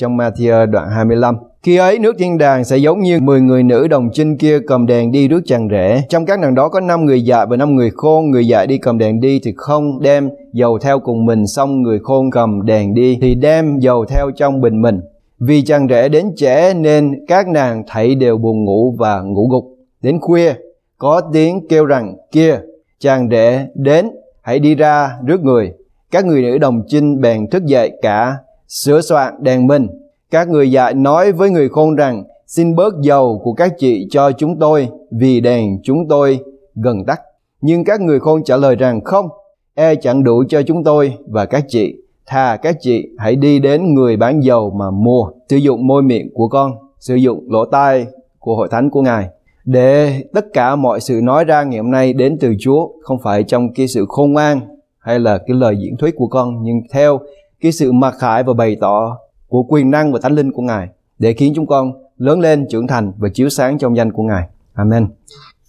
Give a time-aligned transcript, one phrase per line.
[0.00, 1.36] trong Matthew đoạn 25.
[1.62, 4.86] Khi ấy nước thiên đàng sẽ giống như 10 người nữ đồng trinh kia cầm
[4.86, 6.02] đèn đi rước chàng rể.
[6.08, 8.30] Trong các nàng đó có 5 người dạ và 5 người khôn.
[8.30, 11.46] Người dạ đi cầm đèn đi thì không đem dầu theo cùng mình.
[11.46, 15.00] Xong người khôn cầm đèn đi thì đem dầu theo trong bình mình.
[15.38, 19.64] Vì chàng rể đến trễ nên các nàng thảy đều buồn ngủ và ngủ gục.
[20.02, 20.54] Đến khuya,
[20.98, 22.58] có tiếng kêu rằng kia,
[23.00, 24.10] chàng rể đến,
[24.42, 25.72] hãy đi ra rước người.
[26.10, 28.36] Các người nữ đồng trinh bèn thức dậy cả,
[28.70, 29.88] sửa soạn đèn minh
[30.30, 34.32] các người dạy nói với người khôn rằng, xin bớt dầu của các chị cho
[34.32, 36.40] chúng tôi, vì đèn chúng tôi
[36.74, 37.20] gần tắt.
[37.60, 39.28] Nhưng các người khôn trả lời rằng, không,
[39.74, 41.96] e chẳng đủ cho chúng tôi và các chị.
[42.26, 46.30] Thà các chị hãy đi đến người bán dầu mà mua, sử dụng môi miệng
[46.34, 48.06] của con, sử dụng lỗ tai
[48.38, 49.28] của hội thánh của Ngài.
[49.64, 53.42] Để tất cả mọi sự nói ra ngày hôm nay đến từ Chúa, không phải
[53.42, 54.60] trong cái sự khôn ngoan
[54.98, 57.20] hay là cái lời diễn thuyết của con, nhưng theo
[57.60, 60.88] cái sự mặc khải và bày tỏ của quyền năng và thánh linh của Ngài
[61.18, 64.42] để khiến chúng con lớn lên, trưởng thành và chiếu sáng trong danh của Ngài.
[64.74, 65.08] Amen.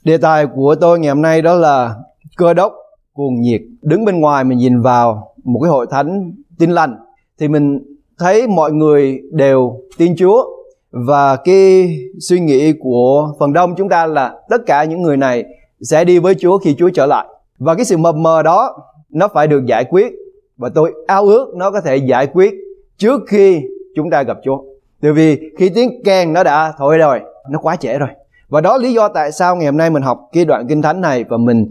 [0.03, 1.95] Đề tài của tôi ngày hôm nay đó là
[2.37, 2.73] cơ đốc
[3.13, 3.61] cuồng nhiệt.
[3.81, 6.97] Đứng bên ngoài mình nhìn vào một cái hội thánh tin lành,
[7.39, 7.79] thì mình
[8.19, 10.43] thấy mọi người đều tin Chúa
[10.91, 15.43] và cái suy nghĩ của phần đông chúng ta là tất cả những người này
[15.81, 17.25] sẽ đi với Chúa khi Chúa trở lại.
[17.57, 18.77] Và cái sự mập mờ đó,
[19.09, 20.13] nó phải được giải quyết
[20.61, 22.53] và tôi ao ước nó có thể giải quyết
[22.97, 23.61] trước khi
[23.95, 24.57] chúng ta gặp Chúa.
[25.01, 28.09] Tại vì khi tiếng kèn nó đã thổi rồi, nó quá trễ rồi.
[28.49, 31.01] Và đó lý do tại sao ngày hôm nay mình học cái đoạn kinh thánh
[31.01, 31.69] này và mình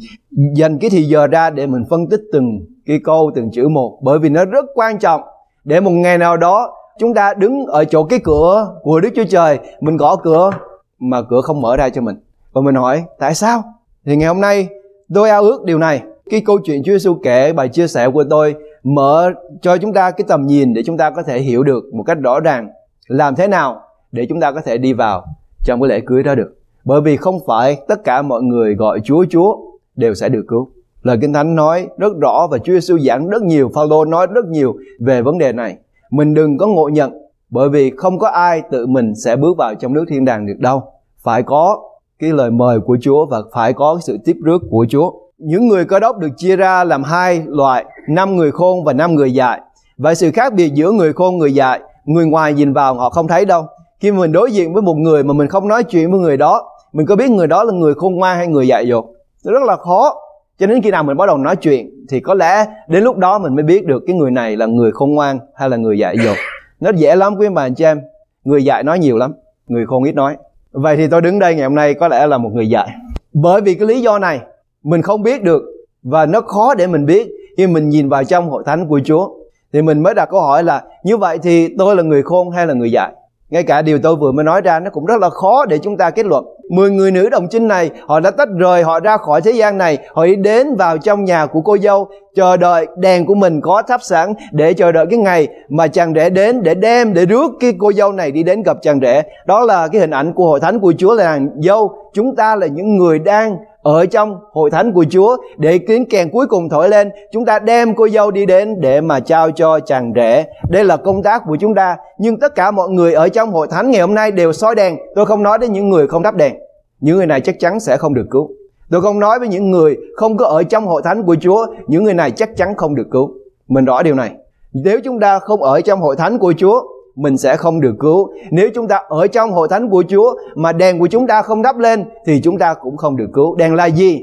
[0.54, 3.98] dành cái thì giờ ra để mình phân tích từng cái câu từng chữ một
[4.02, 5.20] bởi vì nó rất quan trọng
[5.64, 9.24] để một ngày nào đó chúng ta đứng ở chỗ cái cửa của Đức Chúa
[9.24, 10.50] Trời mình gõ cửa
[10.98, 12.16] mà cửa không mở ra cho mình
[12.52, 13.62] và mình hỏi tại sao
[14.06, 14.68] thì ngày hôm nay
[15.14, 18.24] tôi ao ước điều này cái câu chuyện Chúa Giêsu kể bài chia sẻ của
[18.30, 19.30] tôi mở
[19.62, 22.18] cho chúng ta cái tầm nhìn để chúng ta có thể hiểu được một cách
[22.18, 22.68] rõ ràng
[23.08, 23.80] làm thế nào
[24.12, 25.24] để chúng ta có thể đi vào
[25.64, 26.56] trong cái lễ cưới đó được.
[26.84, 29.56] Bởi vì không phải tất cả mọi người gọi Chúa Chúa
[29.96, 30.70] đều sẽ được cứu.
[31.02, 34.44] Lời Kinh Thánh nói rất rõ và Chúa Giêsu giảng rất nhiều, Phaolô nói rất
[34.44, 35.76] nhiều về vấn đề này.
[36.10, 37.12] Mình đừng có ngộ nhận
[37.50, 40.58] bởi vì không có ai tự mình sẽ bước vào trong nước thiên đàng được
[40.58, 40.82] đâu.
[41.22, 41.82] Phải có
[42.18, 45.84] cái lời mời của Chúa và phải có sự tiếp rước của Chúa những người
[45.84, 49.60] cơ đốc được chia ra làm hai loại, năm người khôn và năm người dại.
[49.98, 53.28] Vậy sự khác biệt giữa người khôn người dại, người ngoài nhìn vào họ không
[53.28, 53.66] thấy đâu.
[54.00, 56.68] Khi mình đối diện với một người mà mình không nói chuyện với người đó,
[56.92, 59.04] mình có biết người đó là người khôn ngoan hay người dại dột?
[59.44, 60.14] Rất là khó.
[60.58, 63.38] Cho đến khi nào mình bắt đầu nói chuyện thì có lẽ đến lúc đó
[63.38, 66.16] mình mới biết được cái người này là người khôn ngoan hay là người dại
[66.24, 66.36] dột.
[66.80, 68.00] Nó dễ lắm quý bà anh chị em.
[68.44, 69.32] Người dại nói nhiều lắm,
[69.66, 70.36] người khôn ít nói.
[70.72, 72.88] Vậy thì tôi đứng đây ngày hôm nay có lẽ là một người dại.
[73.32, 74.40] Bởi vì cái lý do này
[74.82, 75.62] mình không biết được
[76.02, 79.28] và nó khó để mình biết khi mình nhìn vào trong hội thánh của Chúa.
[79.72, 82.66] Thì mình mới đặt câu hỏi là, như vậy thì tôi là người khôn hay
[82.66, 83.12] là người dạy
[83.50, 85.96] ngay cả điều tôi vừa mới nói ra, nó cũng rất là khó để chúng
[85.96, 86.44] ta kết luận.
[86.70, 89.78] Mười người nữ đồng trinh này, họ đã tách rời, họ ra khỏi thế gian
[89.78, 93.60] này, họ đi đến vào trong nhà của cô dâu, chờ đợi đèn của mình
[93.60, 97.26] có thắp sẵn để chờ đợi cái ngày mà chàng rể đến để đem, để
[97.26, 99.22] rước cái cô dâu này đi đến gặp chàng rể.
[99.46, 102.56] Đó là cái hình ảnh của hội thánh của chúa là nàng dâu, chúng ta
[102.56, 106.68] là những người đang ở trong hội thánh của Chúa, để tiếng kèn cuối cùng
[106.68, 110.44] thổi lên, chúng ta đem cô dâu đi đến để mà trao cho chàng rể.
[110.70, 113.66] Đây là công tác của chúng ta, nhưng tất cả mọi người ở trong hội
[113.70, 114.96] thánh ngày hôm nay đều soi đèn.
[115.14, 116.54] Tôi không nói đến những người không thắp đèn.
[117.00, 118.50] Những người này chắc chắn sẽ không được cứu.
[118.90, 122.04] Tôi không nói với những người không có ở trong hội thánh của Chúa, những
[122.04, 123.34] người này chắc chắn không được cứu.
[123.68, 124.30] Mình rõ điều này.
[124.72, 126.82] Nếu chúng ta không ở trong hội thánh của Chúa
[127.16, 128.32] mình sẽ không được cứu.
[128.50, 131.62] Nếu chúng ta ở trong hội thánh của Chúa mà đèn của chúng ta không
[131.62, 133.54] đắp lên, thì chúng ta cũng không được cứu.
[133.54, 134.22] Đèn là gì?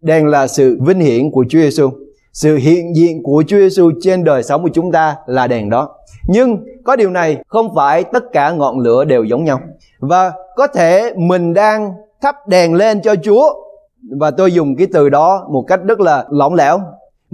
[0.00, 1.90] Đèn là sự vinh hiển của Chúa Giêsu.
[2.32, 5.88] Sự hiện diện của Chúa Giêsu trên đời sống của chúng ta là đèn đó.
[6.28, 9.60] Nhưng có điều này, không phải tất cả ngọn lửa đều giống nhau.
[10.00, 13.54] Và có thể mình đang thắp đèn lên cho Chúa
[14.10, 16.78] và tôi dùng cái từ đó một cách rất là lỏng lẻo.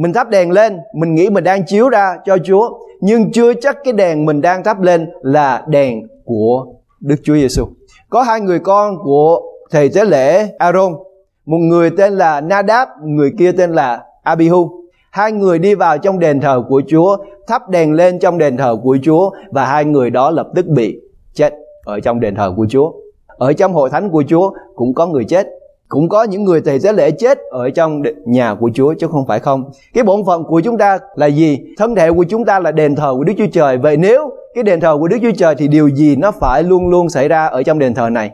[0.00, 3.76] Mình thắp đèn lên, mình nghĩ mình đang chiếu ra cho Chúa nhưng chưa chắc
[3.84, 6.66] cái đèn mình đang thắp lên là đèn của
[7.00, 7.64] Đức Chúa Giêsu.
[8.10, 10.92] Có hai người con của thầy tế lễ Aaron,
[11.46, 14.70] một người tên là Nadab, người kia tên là Abihu.
[15.10, 17.16] Hai người đi vào trong đền thờ của Chúa,
[17.46, 21.00] thắp đèn lên trong đền thờ của Chúa và hai người đó lập tức bị
[21.34, 21.54] chết
[21.84, 22.92] ở trong đền thờ của Chúa.
[23.26, 25.46] Ở trong hội thánh của Chúa cũng có người chết
[25.90, 29.26] cũng có những người thầy tế lễ chết ở trong nhà của Chúa chứ không
[29.26, 29.70] phải không.
[29.94, 31.58] Cái bổn phận của chúng ta là gì?
[31.78, 33.78] Thân thể của chúng ta là đền thờ của Đức Chúa Trời.
[33.78, 36.88] Vậy nếu cái đền thờ của Đức Chúa Trời thì điều gì nó phải luôn
[36.88, 38.30] luôn xảy ra ở trong đền thờ này?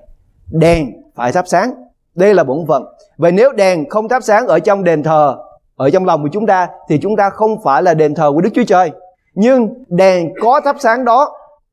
[0.50, 1.70] Đèn phải thắp sáng.
[2.14, 2.84] Đây là bổn phận.
[3.16, 5.36] Vậy nếu đèn không thắp sáng ở trong đền thờ,
[5.76, 8.40] ở trong lòng của chúng ta thì chúng ta không phải là đền thờ của
[8.40, 8.90] Đức Chúa Trời.
[9.34, 11.28] Nhưng đèn có thắp sáng đó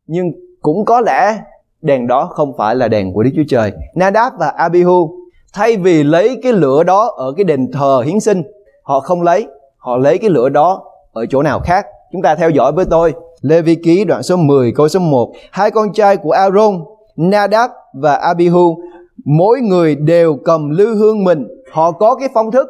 [0.08, 0.32] nhưng
[0.62, 1.38] cũng có lẽ
[1.82, 3.72] đèn đó không phải là đèn của Đức Chúa Trời.
[3.96, 5.23] Nadab và Abihu
[5.54, 8.44] thay vì lấy cái lửa đó ở cái đền thờ hiến sinh,
[8.84, 9.48] họ không lấy,
[9.78, 10.84] họ lấy cái lửa đó
[11.14, 11.86] ở chỗ nào khác.
[12.12, 13.14] Chúng ta theo dõi với tôi.
[13.44, 16.84] Lê Vi Ký đoạn số 10 câu số 1 Hai con trai của Aaron,
[17.16, 18.78] Nadab và Abihu
[19.26, 22.68] Mỗi người đều cầm lưu hương mình Họ có cái phong thức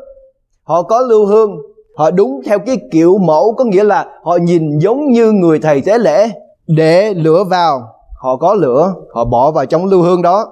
[0.63, 1.57] Họ có lưu hương
[1.95, 5.81] Họ đúng theo cái kiểu mẫu Có nghĩa là họ nhìn giống như người thầy
[5.81, 6.29] tế lễ
[6.67, 7.81] Để lửa vào
[8.21, 10.45] Họ có lửa Họ bỏ vào trong lưu hương đó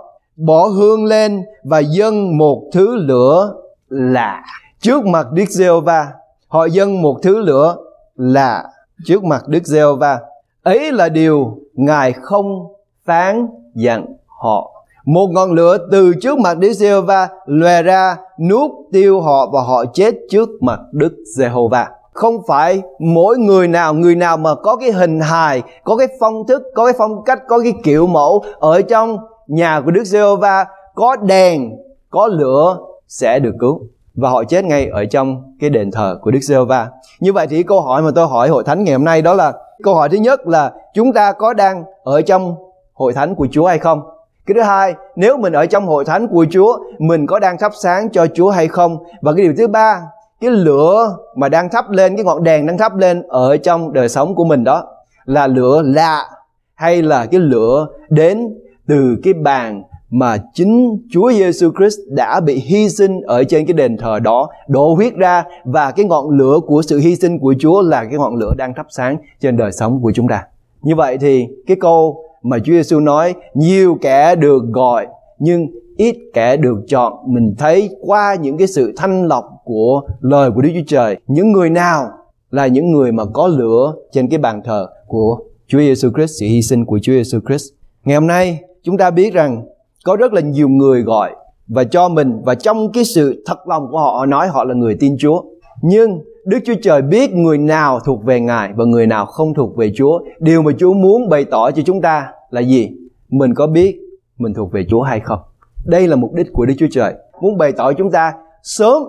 [0.45, 3.53] Bỏ hương lên và dâng một thứ lửa
[3.89, 4.43] lạ
[4.79, 6.07] Trước mặt Đức giê va
[6.47, 7.75] Họ dâng một thứ lửa
[8.15, 8.63] lạ
[9.05, 10.19] trước mặt Đức giê va
[10.63, 12.67] Ấy là điều Ngài không
[13.05, 14.05] phán dặn
[14.41, 14.71] họ.
[15.05, 18.17] Một ngọn lửa từ trước mặt Đức Giê-hô-va lòe ra
[18.49, 21.89] nuốt tiêu họ và họ chết trước mặt Đức Giê-hô-va.
[22.13, 26.47] Không phải mỗi người nào người nào mà có cái hình hài, có cái phong
[26.47, 29.17] thức, có cái phong cách, có cái kiểu mẫu ở trong
[29.51, 30.65] nhà của Đức Giê-hô-va
[30.95, 31.71] có đèn,
[32.09, 32.77] có lửa
[33.07, 33.81] sẽ được cứu
[34.15, 36.87] và họ chết ngay ở trong cái đền thờ của Đức Giê-hô-va.
[37.19, 39.53] Như vậy thì câu hỏi mà tôi hỏi hội thánh ngày hôm nay đó là
[39.83, 42.55] câu hỏi thứ nhất là chúng ta có đang ở trong
[42.93, 44.01] hội thánh của Chúa hay không?
[44.45, 47.71] Cái thứ hai, nếu mình ở trong hội thánh của Chúa, mình có đang thắp
[47.83, 48.97] sáng cho Chúa hay không?
[49.21, 50.01] Và cái điều thứ ba,
[50.41, 54.09] cái lửa mà đang thắp lên, cái ngọn đèn đang thắp lên ở trong đời
[54.09, 54.83] sống của mình đó
[55.25, 56.29] là lửa lạ
[56.75, 58.47] hay là cái lửa đến
[58.87, 63.73] từ cái bàn mà chính Chúa Giêsu Christ đã bị hy sinh ở trên cái
[63.73, 65.43] đền thờ đó đổ huyết ra.
[65.65, 68.73] Và cái ngọn lửa của sự hy sinh của Chúa là cái ngọn lửa đang
[68.73, 70.43] thắp sáng trên đời sống của chúng ta.
[70.81, 75.07] Như vậy thì cái câu mà Chúa Giêsu nói, nhiều kẻ được gọi,
[75.39, 75.67] nhưng
[75.97, 77.13] ít kẻ được chọn.
[77.25, 81.51] Mình thấy qua những cái sự thanh lọc của lời của Đức Chúa Trời, những
[81.51, 82.09] người nào
[82.51, 86.45] là những người mà có lửa trên cái bàn thờ của Chúa Giêsu Christ, sự
[86.45, 87.65] hy sinh của Chúa Giêsu Christ.
[88.05, 89.65] Ngày hôm nay chúng ta biết rằng
[90.05, 91.35] có rất là nhiều người gọi
[91.67, 94.97] và cho mình và trong cái sự thật lòng của họ, nói họ là người
[94.99, 95.41] tin Chúa
[95.81, 99.77] nhưng Đức Chúa Trời biết người nào thuộc về Ngài và người nào không thuộc
[99.77, 100.19] về Chúa.
[100.39, 102.89] Điều mà Chúa muốn bày tỏ cho chúng ta là gì?
[103.29, 103.99] Mình có biết
[104.37, 105.39] mình thuộc về Chúa hay không?
[105.85, 107.13] Đây là mục đích của Đức Chúa Trời.
[107.41, 108.33] Muốn bày tỏ chúng ta
[108.63, 109.03] sớm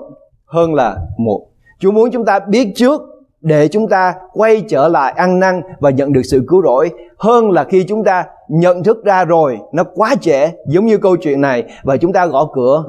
[0.47, 1.47] hơn là một.
[1.81, 3.03] Chúa muốn chúng ta biết trước
[3.41, 7.51] để chúng ta quay trở lại ăn năn và nhận được sự cứu rỗi hơn
[7.51, 11.41] là khi chúng ta nhận thức ra rồi, nó quá trễ, giống như câu chuyện
[11.41, 12.85] này, và chúng ta gõ cửa,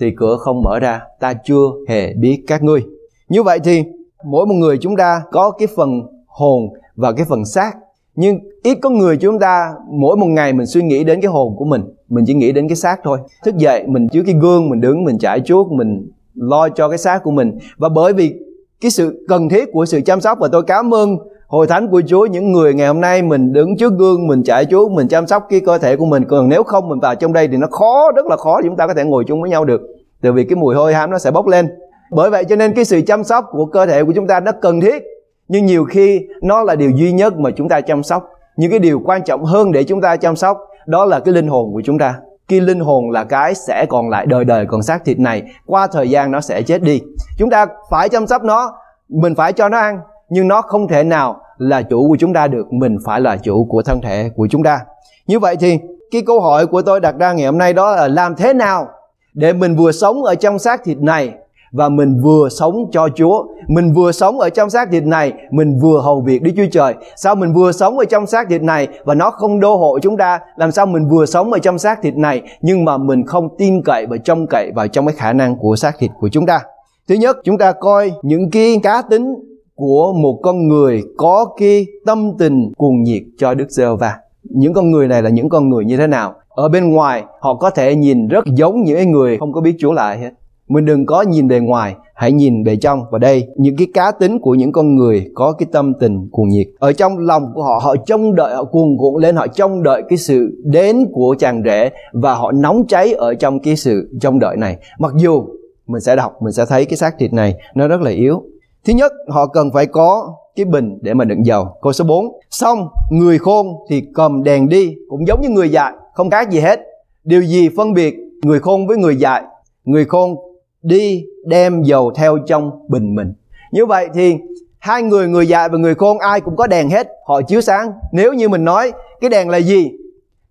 [0.00, 2.84] thì cửa không mở ra, ta chưa hề biết các ngươi.
[3.28, 3.84] Như vậy thì,
[4.24, 6.62] mỗi một người chúng ta có cái phần hồn
[6.94, 7.72] và cái phần xác,
[8.14, 11.54] nhưng ít có người chúng ta mỗi một ngày mình suy nghĩ đến cái hồn
[11.56, 13.18] của mình mình chỉ nghĩ đến cái xác thôi.
[13.44, 16.98] Thức dậy, mình chứa cái gương, mình đứng, mình trải chuốt, mình lo cho cái
[16.98, 17.58] xác của mình.
[17.76, 18.34] Và bởi vì
[18.80, 21.16] cái sự cần thiết của sự chăm sóc, và tôi cảm ơn
[21.54, 24.64] hội thánh của Chúa, những người ngày hôm nay mình đứng trước gương, mình chạy
[24.64, 26.24] chúa, mình chăm sóc cái cơ thể của mình.
[26.28, 28.86] Còn nếu không mình vào trong đây thì nó khó, rất là khó chúng ta
[28.86, 29.80] có thể ngồi chung với nhau được.
[30.22, 31.68] Từ vì cái mùi hôi hám nó sẽ bốc lên.
[32.10, 34.52] Bởi vậy cho nên cái sự chăm sóc của cơ thể của chúng ta nó
[34.62, 35.04] cần thiết.
[35.48, 38.28] Nhưng nhiều khi nó là điều duy nhất mà chúng ta chăm sóc.
[38.56, 41.48] Những cái điều quan trọng hơn để chúng ta chăm sóc, đó là cái linh
[41.48, 42.14] hồn của chúng ta.
[42.48, 45.42] Cái linh hồn là cái sẽ còn lại đời đời còn xác thịt này.
[45.66, 47.00] Qua thời gian nó sẽ chết đi.
[47.38, 48.72] Chúng ta phải chăm sóc nó,
[49.08, 52.46] mình phải cho nó ăn, nhưng nó không thể nào là chủ của chúng ta
[52.46, 54.80] được mình phải là chủ của thân thể của chúng ta
[55.26, 55.78] như vậy thì
[56.10, 58.86] cái câu hỏi của tôi đặt ra ngày hôm nay đó là làm thế nào
[59.34, 61.32] để mình vừa sống ở trong xác thịt này
[61.74, 63.44] và mình vừa sống cho Chúa.
[63.68, 66.94] Mình vừa sống ở trong xác thịt này, mình vừa hầu việc Đức Chúa Trời.
[67.16, 70.16] Sao mình vừa sống ở trong xác thịt này và nó không đô hộ chúng
[70.16, 70.40] ta?
[70.56, 73.82] Làm sao mình vừa sống ở trong xác thịt này nhưng mà mình không tin
[73.84, 76.60] cậy và trông cậy vào trong cái khả năng của xác thịt của chúng ta?
[77.08, 79.34] Thứ nhất, chúng ta coi những cái cá tính
[79.76, 84.14] của một con người có cái tâm tình cuồng nhiệt cho Đức Giê-hô-va.
[84.42, 86.34] Những con người này là những con người như thế nào?
[86.48, 89.92] Ở bên ngoài họ có thể nhìn rất giống những người không có biết Chúa
[89.92, 90.30] lại hết
[90.68, 93.04] mình đừng có nhìn bề ngoài, hãy nhìn bề trong.
[93.10, 96.48] Và đây, những cái cá tính của những con người có cái tâm tình cuồng
[96.48, 96.66] nhiệt.
[96.78, 100.02] Ở trong lòng của họ, họ trông đợi, họ cuồng cuộn lên, họ trông đợi
[100.08, 104.38] cái sự đến của chàng rể và họ nóng cháy ở trong cái sự trông
[104.38, 104.76] đợi này.
[104.98, 105.44] Mặc dù
[105.86, 108.42] mình sẽ đọc, mình sẽ thấy cái xác thịt này nó rất là yếu.
[108.86, 111.76] Thứ nhất, họ cần phải có cái bình để mà đựng dầu.
[111.82, 112.40] Câu số 4.
[112.50, 116.60] Xong, người khôn thì cầm đèn đi, cũng giống như người dại, không khác gì
[116.60, 116.80] hết.
[117.24, 119.42] Điều gì phân biệt người khôn với người dại?
[119.84, 120.36] Người khôn
[120.82, 123.32] đi đem dầu theo trong bình mình
[123.72, 124.36] như vậy thì
[124.78, 127.92] hai người người dạy và người khôn ai cũng có đèn hết họ chiếu sáng
[128.12, 129.92] nếu như mình nói cái đèn là gì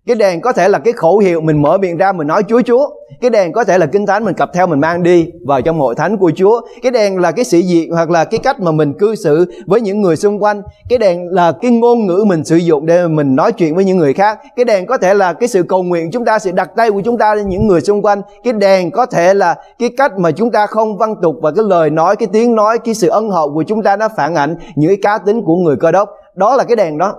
[0.06, 2.62] cái đèn có thể là cái khẩu hiệu mình mở miệng ra mình nói Chúa
[2.62, 2.90] Chúa.
[3.20, 5.78] Cái đèn có thể là kinh thánh mình cặp theo mình mang đi vào trong
[5.78, 6.60] hội thánh của Chúa.
[6.82, 9.80] Cái đèn là cái sĩ diện hoặc là cái cách mà mình cư xử với
[9.80, 10.62] những người xung quanh.
[10.88, 13.98] Cái đèn là cái ngôn ngữ mình sử dụng để mình nói chuyện với những
[13.98, 14.38] người khác.
[14.56, 17.00] Cái đèn có thể là cái sự cầu nguyện chúng ta, sự đặt tay của
[17.04, 18.22] chúng ta lên những người xung quanh.
[18.44, 21.64] Cái đèn có thể là cái cách mà chúng ta không văn tục và cái
[21.68, 24.56] lời nói, cái tiếng nói, cái sự ân hậu của chúng ta nó phản ảnh
[24.74, 26.08] những cái cá tính của người cơ đốc.
[26.34, 27.14] Đó là cái đèn đó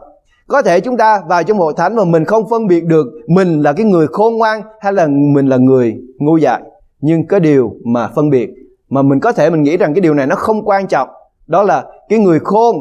[0.48, 3.62] có thể chúng ta vào trong hội thánh mà mình không phân biệt được mình
[3.62, 6.62] là cái người khôn ngoan hay là mình là người ngu dại.
[7.02, 8.50] Nhưng cái điều mà phân biệt,
[8.90, 11.10] mà mình có thể mình nghĩ rằng cái điều này nó không quan trọng,
[11.48, 12.76] đó là cái người khôn,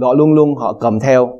[0.00, 1.38] họ luôn luôn họ cầm theo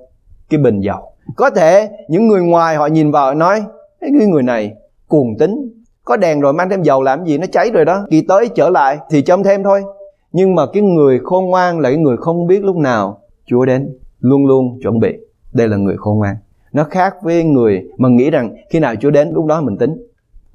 [0.50, 0.98] cái bình dầu.
[1.36, 3.62] Có thể những người ngoài họ nhìn vào nói
[4.00, 4.72] cái người này
[5.08, 8.20] cuồng tính, có đèn rồi mang thêm dầu làm gì, nó cháy rồi đó kỳ
[8.28, 9.82] tới trở lại thì châm thêm thôi
[10.32, 13.98] nhưng mà cái người khôn ngoan là cái người không biết lúc nào Chúa đến,
[14.18, 15.12] luôn luôn chuẩn bị
[15.52, 16.36] đây là người khôn ngoan.
[16.72, 20.06] Nó khác với người mà nghĩ rằng khi nào Chúa đến, lúc đó mình tính.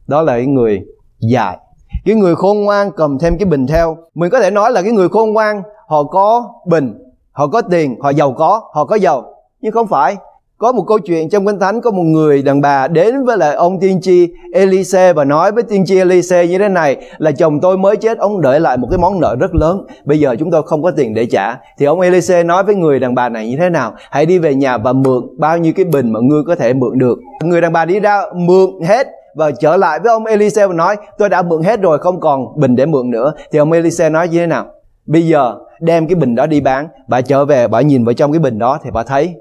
[0.08, 0.86] Đó là cái người
[1.20, 1.58] dài
[2.06, 3.98] cái người khôn ngoan cầm thêm cái bình theo.
[4.16, 6.94] Mình có thể nói là cái người khôn ngoan, họ có bình,
[7.32, 9.24] họ có tiền, họ giàu có, họ có giàu.
[9.62, 10.16] Nhưng không phải
[10.58, 13.56] có một câu chuyện trong kinh thánh có một người đàn bà đến với lại
[13.56, 17.60] ông tiên tri Elise và nói với tiên tri Elise như thế này là chồng
[17.62, 19.86] tôi mới chết, ông để lại một cái món nợ rất lớn.
[20.06, 21.58] Bây giờ chúng tôi không có tiền để trả.
[21.78, 23.94] Thì ông Elise nói với người đàn bà này như thế nào?
[24.10, 26.98] Hãy đi về nhà và mượn bao nhiêu cái bình mà ngươi có thể mượn
[26.98, 27.20] được.
[27.44, 30.96] Người đàn bà đi ra mượn hết và trở lại với ông Elise và nói,
[31.18, 33.34] tôi đã mượn hết rồi, không còn bình để mượn nữa.
[33.52, 34.66] Thì ông Elise nói như thế nào?
[35.06, 38.32] Bây giờ đem cái bình đó đi bán, bà trở về, bà nhìn vào trong
[38.32, 39.36] cái bình đó thì bà thấy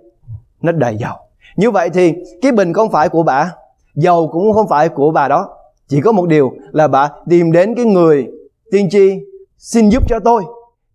[0.65, 1.15] nó đầy dầu.
[1.57, 3.53] Như vậy thì cái bình không phải của bà,
[3.95, 5.49] dầu cũng không phải của bà đó.
[5.89, 8.29] Chỉ có một điều là bà tìm đến cái người
[8.71, 9.21] tiên tri
[9.59, 10.43] xin giúp cho tôi.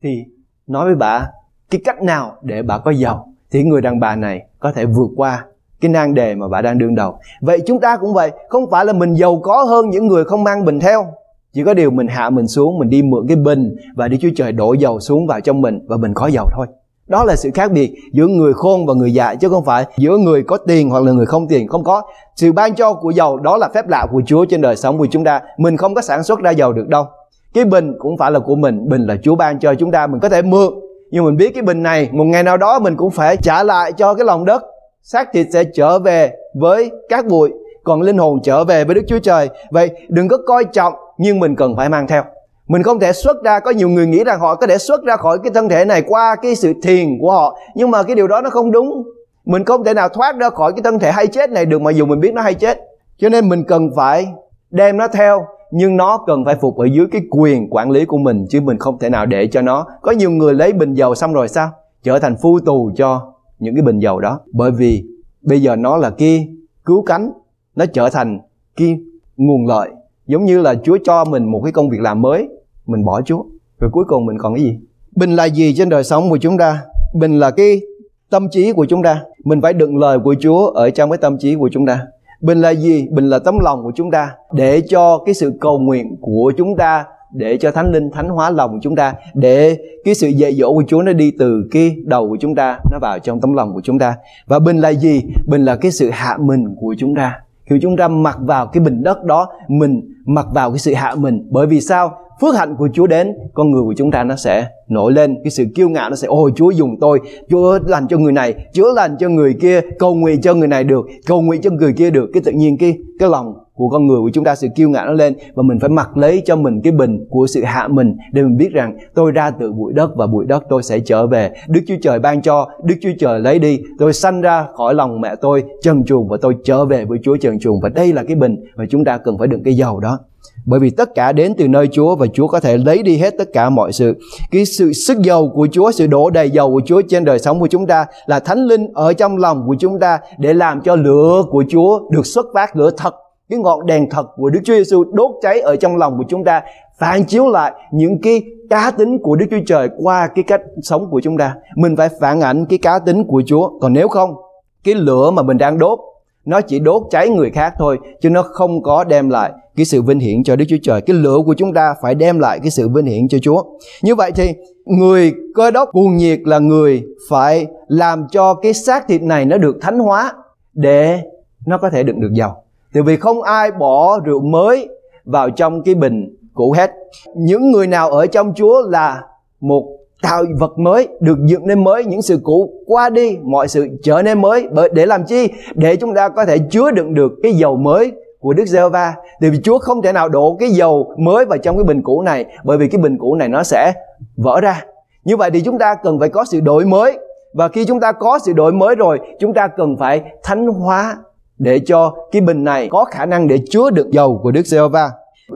[0.03, 0.23] Thì
[0.67, 1.29] nói với bà,
[1.69, 3.17] cái cách nào để bà có dầu
[3.51, 5.45] thì người đàn bà này có thể vượt qua
[5.81, 7.19] cái nan đề mà bà đang đương đầu.
[7.41, 10.43] Vậy chúng ta cũng vậy, không phải là mình giàu có hơn những người không
[10.43, 11.05] mang bình theo.
[11.53, 14.29] Chỉ có điều mình hạ mình xuống, mình đi mượn cái bình và đi chúa
[14.35, 16.67] trời đổ dầu xuống vào trong mình và mình có dầu thôi
[17.09, 20.17] đó là sự khác biệt giữa người khôn và người dại chứ không phải giữa
[20.17, 21.67] người có tiền hoặc là người không tiền.
[21.67, 22.01] Không có.
[22.35, 25.07] Sự ban cho của dầu đó là phép lạ của Chúa trên đời sống của
[25.11, 25.41] chúng ta.
[25.57, 27.05] Mình không có sản xuất ra dầu được đâu.
[27.53, 28.89] Cái bình cũng phải là của mình.
[28.89, 30.07] Bình là Chúa ban cho chúng ta.
[30.07, 30.73] Mình có thể mượn.
[31.11, 33.91] Nhưng mình biết cái bình này, một ngày nào đó mình cũng phải trả lại
[33.91, 34.63] cho cái lòng đất.
[35.03, 37.51] Xác thịt sẽ trở về với các bụi,
[37.83, 39.49] còn linh hồn trở về với Đức Chúa Trời.
[39.71, 42.23] Vậy đừng có coi trọng, nhưng mình cần phải mang theo
[42.69, 45.15] mình không thể xuất ra, có nhiều người nghĩ rằng họ có thể xuất ra
[45.15, 48.27] khỏi cái thân thể này qua cái sự thiền của họ, nhưng mà cái điều
[48.27, 49.03] đó nó không đúng.
[49.45, 51.91] Mình không thể nào thoát ra khỏi cái thân thể hay chết này được mà
[51.91, 52.79] dù mình biết nó hay chết.
[53.17, 54.27] Cho nên mình cần phải
[54.71, 58.17] đem nó theo, nhưng nó cần phải phục ở dưới cái quyền quản lý của
[58.17, 59.87] mình, chứ mình không thể nào để cho nó.
[60.01, 61.69] Có nhiều người lấy bình dầu xong rồi sao?
[62.03, 64.39] Trở thành phu tù cho những cái bình dầu đó.
[64.53, 65.03] Bởi vì
[65.41, 66.41] bây giờ nó là kia
[66.85, 67.31] cứu cánh,
[67.75, 68.39] nó trở thành
[68.75, 68.99] cái
[69.37, 69.89] nguồn lợi.
[70.27, 72.47] Giống như là Chúa cho mình một cái công việc làm mới
[72.89, 73.43] mình bỏ Chúa.
[73.79, 74.77] Rồi cuối cùng mình còn cái gì?
[75.15, 76.81] Bình là gì trên đời sống của chúng ta?
[77.13, 77.81] Bình là cái
[78.29, 79.21] tâm trí của chúng ta.
[79.43, 81.99] Mình phải đựng lời của Chúa ở trong cái tâm trí của chúng ta.
[82.41, 83.07] Bình là gì?
[83.11, 86.77] Bình là tấm lòng của chúng ta để cho cái sự cầu nguyện của chúng
[86.77, 90.53] ta, để cho thánh linh thánh hóa lòng của chúng ta, để cái sự dạy
[90.53, 93.53] dỗ của Chúa nó đi từ cái đầu của chúng ta, nó vào trong tấm
[93.53, 94.15] lòng của chúng ta.
[94.47, 95.23] Và bình là gì?
[95.47, 97.39] Bình là cái sự hạ mình của chúng ta.
[97.69, 101.15] Khi chúng ta mặc vào cái bình đất đó, mình mặc vào cái sự hạ
[101.15, 101.47] mình.
[101.51, 102.11] Bởi vì sao?
[102.41, 105.35] Phước hạnh của Chúa đến, con người của chúng ta nó sẽ nổi lên.
[105.43, 107.19] Cái sự kiêu ngạo nó sẽ, ôi, Chúa dùng tôi.
[107.49, 109.81] Chúa lành cho người này, Chúa lành cho người kia.
[109.99, 112.29] Cầu nguyện cho người này được, cầu nguyện cho người kia được.
[112.33, 115.05] Cái tự nhiên cái cái lòng của con người của chúng ta, sự kiêu ngạo
[115.05, 118.17] nó lên và mình phải mặc lấy cho mình cái bình của sự hạ mình
[118.33, 121.27] để mình biết rằng tôi ra từ bụi đất và bụi đất tôi sẽ trở
[121.27, 121.51] về.
[121.67, 123.79] Đức Chúa Trời ban cho, Đức Chúa Trời lấy đi.
[123.99, 127.37] Tôi sanh ra khỏi lòng mẹ tôi, trần truồng và tôi trở về với Chúa
[127.37, 129.99] trần truồng và đây là cái bình mà chúng ta cần phải đựng cái dầu
[129.99, 130.19] đó
[130.65, 133.35] bởi vì tất cả đến từ nơi Chúa và Chúa có thể lấy đi hết
[133.37, 134.13] tất cả mọi sự.
[134.51, 137.59] Cái sự sức dầu của Chúa, sự đổ đầy dầu của Chúa trên đời sống
[137.59, 140.95] của chúng ta là thánh linh ở trong lòng của chúng ta để làm cho
[140.95, 143.15] lửa của Chúa được xuất phát lửa thật
[143.49, 146.43] cái ngọn đèn thật của Đức Chúa Giêsu đốt cháy ở trong lòng của chúng
[146.43, 146.61] ta
[146.99, 151.09] phản chiếu lại những cái cá tính của Đức Chúa Trời qua cái cách sống
[151.11, 151.55] của chúng ta.
[151.75, 153.79] Mình phải phản ảnh cái cá tính của Chúa.
[153.79, 154.35] Còn nếu không,
[154.83, 155.99] cái lửa mà mình đang đốt
[156.45, 160.01] nó chỉ đốt cháy người khác thôi chứ nó không có đem lại cái sự
[160.01, 161.01] vinh hiển cho Đức Chúa Trời.
[161.01, 163.63] Cái lửa của chúng ta phải đem lại cái sự vinh hiển cho Chúa.
[164.01, 164.53] Như vậy thì
[164.85, 169.57] người cơ đốc cuồng nhiệt là người phải làm cho cái xác thịt này nó
[169.57, 170.33] được thánh hóa
[170.73, 171.19] để
[171.65, 172.51] nó có thể đựng được dầu.
[172.93, 174.87] Tại vì không ai bỏ rượu mới
[175.25, 176.91] vào trong cái bình cũ hết.
[177.35, 179.21] Những người nào ở trong Chúa là
[179.59, 183.87] một tạo vật mới, được dựng nên mới, những sự cũ qua đi, mọi sự
[184.03, 187.31] trở nên mới bởi để làm chi để chúng ta có thể chứa đựng được
[187.43, 190.69] cái dầu mới của Đức giê va Tại vì Chúa không thể nào đổ cái
[190.69, 193.63] dầu mới vào trong cái bình cũ này, bởi vì cái bình cũ này nó
[193.63, 193.93] sẽ
[194.37, 194.85] vỡ ra.
[195.23, 197.17] Như vậy thì chúng ta cần phải có sự đổi mới.
[197.53, 201.17] Và khi chúng ta có sự đổi mới rồi, chúng ta cần phải thánh hóa
[201.57, 204.87] để cho cái bình này có khả năng để chứa được dầu của Đức giê
[204.87, 205.11] va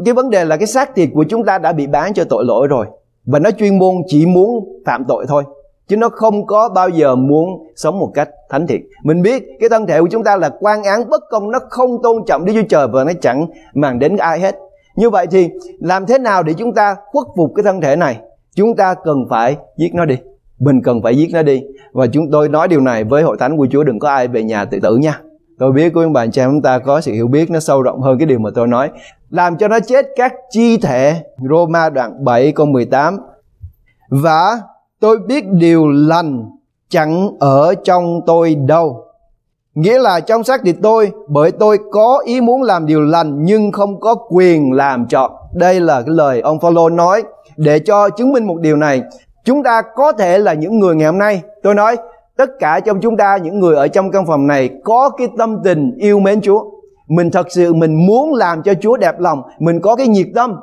[0.06, 2.46] Cái vấn đề là cái xác thịt của chúng ta đã bị bán cho tội
[2.46, 2.86] lỗi rồi.
[3.25, 5.44] Và nó chuyên môn chỉ muốn phạm tội thôi
[5.88, 8.88] chứ nó không có bao giờ muốn sống một cách thánh thiện.
[9.04, 12.02] Mình biết cái thân thể của chúng ta là quan án bất công, nó không
[12.04, 14.56] tôn trọng Đức Chúa Trời và nó chẳng màng đến ai hết.
[14.96, 15.50] Như vậy thì
[15.80, 18.18] làm thế nào để chúng ta khuất phục cái thân thể này?
[18.56, 20.18] Chúng ta cần phải giết nó đi.
[20.60, 21.63] Mình cần phải giết nó đi.
[21.92, 24.44] Và chúng tôi nói điều này với hội thánh của Chúa, đừng có ai về
[24.44, 25.20] nhà tự tử nha.
[25.60, 28.02] Tôi biết của các bạn trẻ chúng ta có sự hiểu biết nó sâu rộng
[28.02, 28.90] hơn cái điều mà tôi nói.
[29.30, 31.16] Làm cho nó chết các chi thể.
[31.50, 33.18] Roma đoạn 7 câu 18
[34.10, 34.62] và
[35.03, 36.45] tôi biết điều lành
[36.89, 39.05] chẳng ở trong tôi đâu.
[39.75, 43.72] Nghĩa là trong xác thịt tôi, bởi tôi có ý muốn làm điều lành nhưng
[43.72, 47.24] không có quyền làm chọn đây là cái lời ông Phaolô nói
[47.57, 49.01] để cho chứng minh một điều này.
[49.45, 51.41] Chúng ta có thể là những người ngày hôm nay.
[51.63, 51.98] Tôi nói,
[52.38, 55.57] tất cả trong chúng ta, những người ở trong căn phòng này có cái tâm
[55.63, 56.63] tình yêu mến Chúa.
[57.07, 60.55] Mình thật sự mình muốn làm cho Chúa đẹp lòng, mình có cái nhiệt tâm,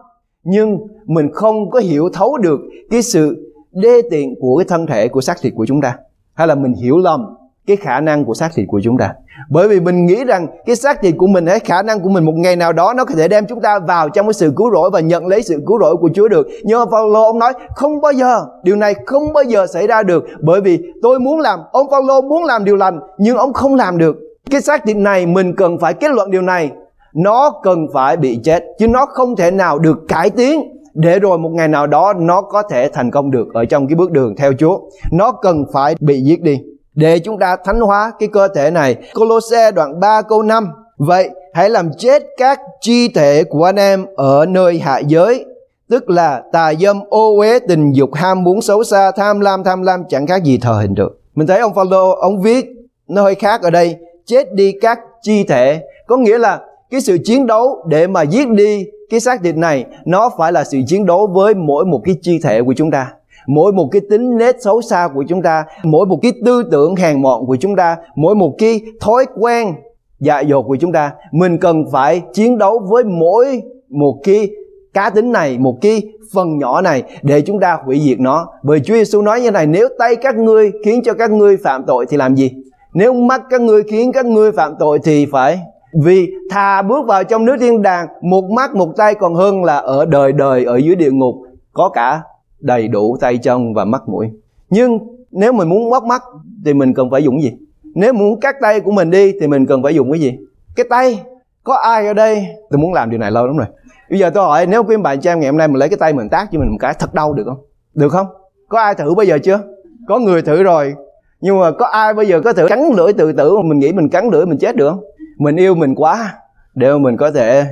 [0.44, 5.09] nhưng mình không có hiểu thấu được cái sự đê tiện của cái thân thể
[5.09, 5.97] của xác thịt của chúng ta,
[6.35, 7.37] hay là mình hiểu lầm
[7.67, 9.15] cái khả năng của xác thịt của chúng ta.
[9.50, 12.25] Bởi vì mình nghĩ rằng cái xác thịt của mình hay khả năng của mình
[12.25, 14.71] một ngày nào đó nó có thể đem chúng ta vào trong cái sự cứu
[14.73, 16.49] rỗi và nhận lấy sự cứu rỗi của Chúa được.
[16.62, 20.03] Nhưng ông Phaolô ông nói, không bao giờ, điều này không bao giờ xảy ra
[20.03, 23.75] được, bởi vì tôi muốn làm, ông Phaolô muốn làm điều lành, nhưng ông không
[23.75, 24.17] làm được.
[24.50, 26.71] Cái xác thịt này mình cần phải kết luận điều này,
[27.15, 31.38] nó cần phải bị chết, chứ nó không thể nào được cải tiến để rồi
[31.38, 34.35] một ngày nào đó nó có thể thành công được ở trong cái bước đường
[34.37, 34.78] theo Chúa.
[35.12, 36.59] Nó cần phải bị giết đi
[36.94, 38.97] để chúng ta thánh hóa cái cơ thể này.
[39.14, 40.68] Colosse đoạn 3 câu 5.
[40.99, 45.44] Vậy hãy làm chết các chi thể của anh em ở nơi hạ giới,
[45.90, 49.82] tức là tà dâm, ô uế, tình dục, ham muốn, xấu xa, tham lam tham
[49.82, 52.66] lam, chẳng khác gì thờ hình tượng mình thấy ông Phaolô, ông viết
[53.09, 57.18] nó hơi khác ở đây chết đi các chi thể có nghĩa là cái sự
[57.25, 61.07] chiến đấu để mà giết đi cái xác thịt này, nó phải là sự chiến
[61.07, 63.12] đấu với mỗi một cái chi thể của chúng ta.
[63.46, 66.96] Mỗi một cái tính nết xấu xa của chúng ta, mỗi một cái tư tưởng
[66.96, 69.74] hèn mọn của chúng ta, mỗi một cái thói quen
[70.20, 74.48] dại dột của chúng ta, mình cần phải chiến đấu với mỗi một cái
[74.94, 78.46] cá tính này, một cái phần nhỏ này để chúng ta hủy diệt nó.
[78.62, 81.85] Bởi Chúa Giêsu nói như này, nếu tay các ngươi khiến cho các ngươi phạm
[81.87, 82.50] tội thì làm gì?
[82.94, 85.59] Nếu mắt các ngươi khiến các ngươi phạm tội thì phải
[85.92, 89.76] vì thà bước vào trong nước thiên đàng, một mắt một tay còn hơn là
[89.76, 91.35] ở đời đời ở dưới địa ngục,
[91.72, 92.22] có cả
[92.61, 94.31] đầy đủ tay chân và mắt mũi.
[94.70, 94.98] Nhưng
[95.31, 96.22] nếu mình muốn mất mắt
[96.64, 97.53] thì mình cần phải dùng gì?
[97.94, 100.38] Nếu muốn cắt tay của mình đi thì mình cần phải dùng cái gì?
[100.76, 101.22] Cái tay.
[101.64, 102.46] Có ai ở đây?
[102.70, 103.66] Tôi muốn làm điều này lâu lắm rồi.
[104.11, 105.96] Bây giờ tôi hỏi, nếu quý bạn cho em ngày hôm nay mình lấy cái
[105.96, 107.59] tay mình tác cho mình một cái, thật đau được không?
[107.94, 108.26] Được không?
[108.68, 109.61] Có ai thử bây giờ chưa?
[110.09, 110.94] Có người thử rồi.
[111.40, 113.92] Nhưng mà có ai bây giờ có thử cắn lưỡi tự tử mà mình nghĩ
[113.92, 115.00] mình cắn lưỡi mình chết được không?
[115.40, 116.35] Mình yêu mình quá,
[116.74, 117.64] để mà mình có thể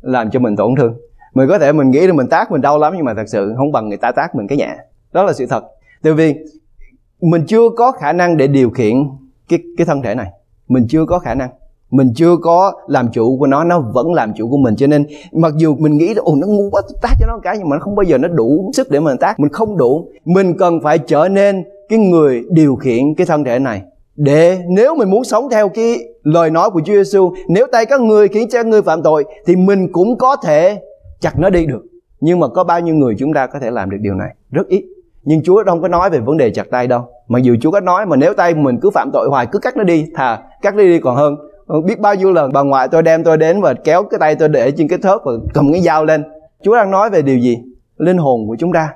[0.00, 0.94] làm cho mình tổn thương.
[1.34, 3.54] Mình có thể mình nghĩ là mình tác mình đau lắm, nhưng mà thật sự
[3.56, 4.76] không bằng người ta tác mình cái nhẹ
[5.12, 5.64] đó là sự thật.
[6.02, 6.34] Tại vì
[7.20, 8.96] mình chưa có khả năng để điều khiển
[9.48, 10.30] cái cái thân thể này.
[10.68, 11.50] Mình chưa có khả năng.
[11.90, 14.76] Mình chưa có làm chủ của nó nó vẫn làm chủ của mình.
[14.76, 17.40] Cho nên, mặc dù mình nghĩ là, ồ, nó ngu quá tác cho nó một
[17.42, 19.40] cái, nhưng mà nó không bao giờ nó đủ sức để mình tác.
[19.40, 20.08] Mình không đủ.
[20.24, 23.82] Mình cần phải trở nên cái người điều khiển cái thân thể này
[24.16, 28.00] để nếu mình muốn sống theo cái lời nói của Chúa Giêsu, nếu tay các
[28.00, 30.80] ngươi khiến cho ngươi phạm tội thì mình cũng có thể
[31.20, 31.82] chặt nó đi được.
[32.20, 34.34] Nhưng mà có bao nhiêu người chúng ta có thể làm được điều này?
[34.50, 34.84] Rất ít.
[35.22, 37.02] Nhưng Chúa không có nói về vấn đề chặt tay đâu.
[37.28, 39.76] Mặc dù Chúa có nói mà nếu tay mình cứ phạm tội hoài cứ cắt
[39.76, 41.36] nó đi, thà cắt nó đi còn hơn.
[41.66, 44.34] Ờ, biết bao nhiêu lần bà ngoại tôi đem tôi đến và kéo cái tay
[44.34, 46.24] tôi để trên cái thớt và cầm cái dao lên.
[46.62, 47.58] Chúa đang nói về điều gì?
[47.96, 48.88] Linh hồn của chúng ta.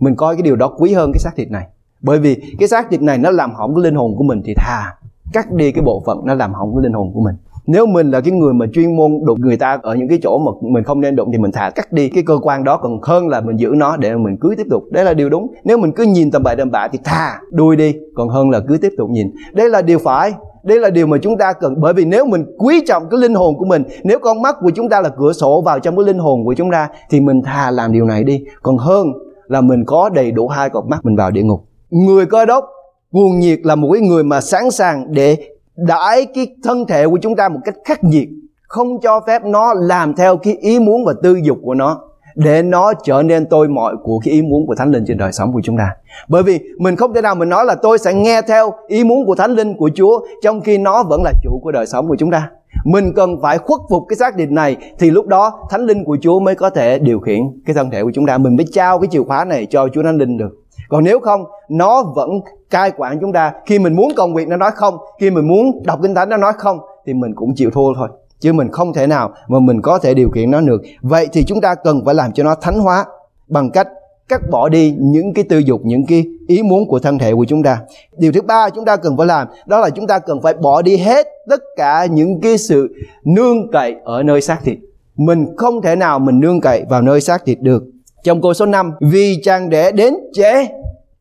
[0.00, 1.66] Mình coi cái điều đó quý hơn cái xác thịt này
[2.04, 4.54] bởi vì cái xác thịt này nó làm hỏng cái linh hồn của mình thì
[4.56, 4.94] thà
[5.32, 7.34] cắt đi cái bộ phận nó làm hỏng cái linh hồn của mình.
[7.66, 10.38] Nếu mình là cái người mà chuyên môn đụng người ta ở những cái chỗ
[10.38, 12.98] mà mình không nên đụng thì mình thà cắt đi cái cơ quan đó, còn
[13.02, 14.82] hơn là mình giữ nó để mình cứ tiếp tục.
[14.90, 15.46] Đấy là điều đúng.
[15.64, 18.60] Nếu mình cứ nhìn tầm bậy tầm bạ thì thà đuôi đi, còn hơn là
[18.68, 19.30] cứ tiếp tục nhìn.
[19.52, 20.32] Đây là điều phải.
[20.64, 21.74] Đây là điều mà chúng ta cần.
[21.80, 24.70] Bởi vì nếu mình quý trọng cái linh hồn của mình, nếu con mắt của
[24.74, 27.42] chúng ta là cửa sổ vào trong cái linh hồn của chúng ta, thì mình
[27.42, 28.44] thà làm điều này đi.
[28.62, 29.06] Còn hơn
[29.48, 31.64] là mình có đầy đủ hai cột mắt mình vào địa ngục
[31.94, 32.64] người cơ đốc,
[33.12, 35.36] cuồng nhiệt là một cái người mà sẵn sàng để
[35.76, 38.28] đãi cái thân thể của chúng ta một cách khắc nghiệt,
[38.68, 42.00] không cho phép nó làm theo cái ý muốn và tư dục của nó,
[42.34, 45.32] để nó trở nên tôi mọi của cái ý muốn của Thánh Linh trên đời
[45.32, 45.90] sống của chúng ta.
[46.28, 49.26] Bởi vì mình không thể nào mình nói là tôi sẽ nghe theo ý muốn
[49.26, 52.16] của Thánh Linh của Chúa trong khi nó vẫn là chủ của đời sống của
[52.18, 52.50] chúng ta.
[52.84, 56.16] Mình cần phải khuất phục cái xác định này thì lúc đó Thánh Linh của
[56.20, 58.38] Chúa mới có thể điều khiển cái thân thể của chúng ta.
[58.38, 60.63] Mình mới trao cái chìa khóa này cho Chúa Thánh Linh được.
[60.88, 62.30] Còn nếu không, nó vẫn
[62.70, 63.52] cai quản chúng ta.
[63.66, 66.36] Khi mình muốn công việc nó nói không, khi mình muốn đọc kinh thánh nó
[66.36, 68.08] nói không thì mình cũng chịu thua thôi.
[68.40, 70.82] Chứ mình không thể nào mà mình có thể điều kiện nó được.
[71.02, 73.04] Vậy thì chúng ta cần phải làm cho nó thánh hóa
[73.48, 73.88] bằng cách
[74.28, 77.44] cắt bỏ đi những cái tư dục những cái ý muốn của thân thể của
[77.48, 77.78] chúng ta.
[78.16, 80.82] Điều thứ ba chúng ta cần phải làm đó là chúng ta cần phải bỏ
[80.82, 82.94] đi hết tất cả những cái sự
[83.24, 84.78] nương cậy ở nơi xác thịt.
[85.16, 87.84] Mình không thể nào mình nương cậy vào nơi xác thịt được
[88.24, 90.66] trong câu số 5 vì chàng để đến trễ,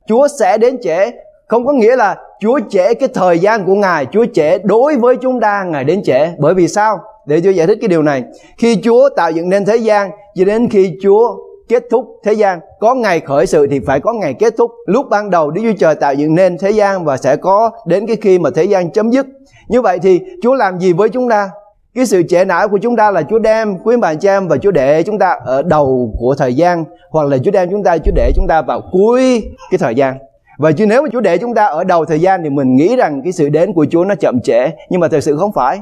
[0.07, 1.11] Chúa sẽ đến trễ.
[1.47, 5.15] Không có nghĩa là Chúa trễ cái thời gian của Ngài, Chúa trễ đối với
[5.15, 6.27] chúng ta, Ngài đến trễ.
[6.37, 6.97] Bởi vì sao?
[7.25, 8.23] Để Chúa giải thích cái điều này.
[8.57, 11.35] Khi Chúa tạo dựng nên thế gian, cho đến khi Chúa
[11.69, 14.71] kết thúc thế gian, có ngày khởi sự thì phải có ngày kết thúc.
[14.85, 18.07] Lúc ban đầu Đức Chúa Trời tạo dựng nên thế gian và sẽ có đến
[18.07, 19.25] cái khi mà thế gian chấm dứt.
[19.67, 21.49] Như vậy thì Chúa làm gì với chúng ta?
[21.95, 24.57] Cái sự trễ nải của chúng ta là Chúa đem quý bà cha em và
[24.57, 27.97] Chúa để chúng ta ở đầu của thời gian, hoặc là Chúa đem chúng ta,
[27.97, 30.17] Chúa để chúng ta vào cuối cái thời gian
[30.57, 32.95] và chứ nếu mà Chúa để chúng ta ở đầu thời gian thì mình nghĩ
[32.95, 35.79] rằng cái sự đến của Chúa nó chậm trễ, nhưng mà thật sự không phải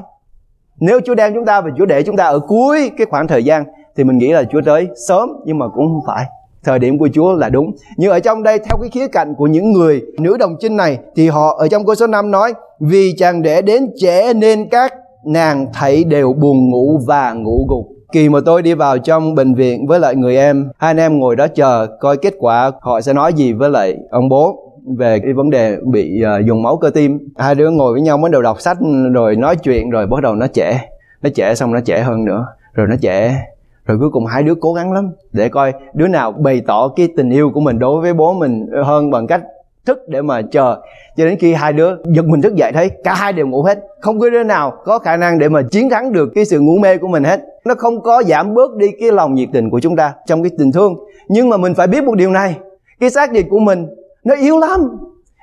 [0.80, 3.44] nếu Chúa đem chúng ta và Chúa để chúng ta ở cuối cái khoảng thời
[3.44, 3.64] gian
[3.96, 6.24] thì mình nghĩ là Chúa tới sớm, nhưng mà cũng không phải.
[6.64, 7.72] Thời điểm của Chúa là đúng.
[7.96, 10.98] Nhưng ở trong đây, theo cái khía cạnh của những người nữ đồng trinh này,
[11.16, 14.94] thì họ ở trong câu số 5 nói, vì chàng để đến trễ nên các
[15.26, 17.88] nàng thấy đều buồn ngủ và ngủ gục.
[18.12, 21.18] Kỳ mà tôi đi vào trong bệnh viện với lại người em, hai anh em
[21.18, 25.18] ngồi đó chờ coi kết quả họ sẽ nói gì với lại ông bố về
[25.18, 27.18] cái vấn đề bị uh, dùng máu cơ tim.
[27.36, 28.78] Hai đứa ngồi với nhau mới đầu đọc sách
[29.12, 30.88] rồi nói chuyện rồi bắt đầu nó trẻ
[31.22, 33.46] nó trẻ xong nó trẻ hơn nữa rồi nó trẻ
[33.86, 37.08] rồi cuối cùng hai đứa cố gắng lắm để coi đứa nào bày tỏ cái
[37.16, 39.42] tình yêu của mình đối với bố mình hơn bằng cách
[39.86, 40.76] thức để mà chờ.
[41.16, 43.78] Cho đến khi hai đứa giật mình thức dậy thấy cả hai đều ngủ hết.
[44.00, 46.78] Không có đứa nào có khả năng để mà chiến thắng được cái sự ngủ
[46.78, 47.40] mê của mình hết.
[47.64, 50.50] Nó không có giảm bớt đi cái lòng nhiệt tình của chúng ta trong cái
[50.58, 50.94] tình thương.
[51.28, 52.56] Nhưng mà mình phải biết một điều này.
[53.00, 53.86] Cái xác thịt của mình,
[54.24, 54.98] nó yếu lắm.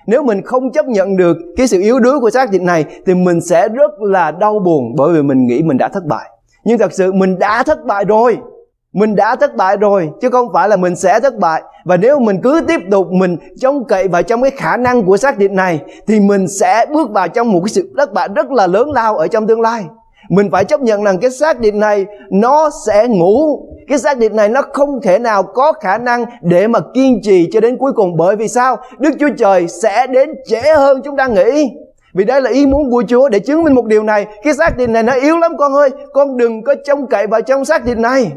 [0.07, 3.13] Nếu mình không chấp nhận được cái sự yếu đuối của xác thịt này, thì
[3.15, 6.29] mình sẽ rất là đau buồn bởi vì mình nghĩ mình đã thất bại.
[6.63, 8.37] Nhưng thật sự mình đã thất bại rồi
[8.93, 11.61] mình đã thất bại rồi, chứ không phải là mình sẽ thất bại.
[11.85, 15.17] Và nếu mình cứ tiếp tục mình trông cậy vào trong cái khả năng của
[15.17, 18.51] xác định này, thì mình sẽ bước vào trong một cái sự thất bại rất
[18.51, 19.83] là lớn lao ở trong tương lai.
[20.29, 23.65] Mình phải chấp nhận rằng cái xác định này nó sẽ ngủ.
[23.87, 27.49] Cái xác định này nó không thể nào có khả năng để mà kiên trì
[27.51, 28.17] cho đến cuối cùng.
[28.17, 28.77] Bởi vì sao?
[28.97, 31.71] Đức chúa trời sẽ đến trễ hơn chúng ta nghĩ.
[32.13, 34.25] Vì đây là ý muốn của Chúa để chứng minh một điều này.
[34.43, 35.89] Cái xác định này nó yếu lắm con ơi.
[36.13, 38.31] Con đừng có trông cậy vào trong xác định này.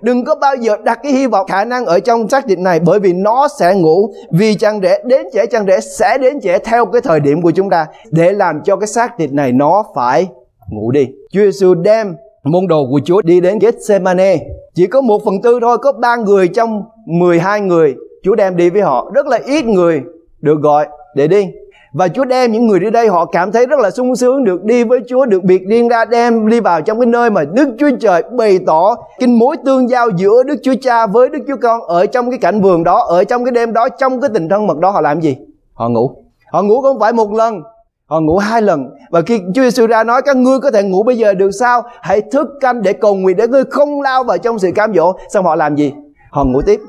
[0.00, 2.80] Đừng có bao giờ đặt cái hy vọng, khả năng ở trong xác thịt này,
[2.80, 4.12] Bởi vì nó sẽ ngủ.
[4.30, 7.50] Vì chẳng để đến trễ chẳng để sẽ đến trễ theo cái thời điểm của
[7.50, 7.86] chúng ta.
[8.10, 10.28] Để làm cho cái xác thịt này nó phải
[10.70, 11.08] ngủ đi.
[11.32, 14.38] Chúa Giêsu đem môn đồ của Chúa đi đến Gethsemane.
[14.74, 18.70] Chỉ có một phần tư thôi, có ba người trong 12 người, Chúa đem đi
[18.70, 19.10] với họ.
[19.14, 20.02] Rất là ít người
[20.40, 20.86] được gọi.
[21.14, 21.46] Để đi
[21.92, 24.64] và Chúa đem những người đi đây, họ cảm thấy rất là sung sướng được
[24.64, 27.68] đi với Chúa, được biệt riêng ra, đem đi vào trong cái nơi mà Đức
[27.78, 31.56] Chúa Trời bày tỏ cái mối tương giao giữa Đức Chúa Cha với Đức Chúa
[31.62, 34.48] Con ở trong cái cảnh vườn đó, ở trong cái đêm đó, trong cái tình
[34.48, 35.36] thân mật đó, họ làm gì?
[35.74, 36.10] Họ ngủ.
[36.52, 37.62] Họ ngủ không phải một lần,
[38.08, 38.90] Họ ngủ hai lần.
[39.10, 41.82] Và khi Chúa Giêsu ra nói, các ngươi có thể ngủ bây giờ được sao?
[42.00, 45.12] Hãy thức canh để cầu nguyện để ngươi không lao vào trong sự cám dỗ.
[45.28, 45.92] Xong họ làm gì?
[46.30, 46.80] Họ ngủ tiếp.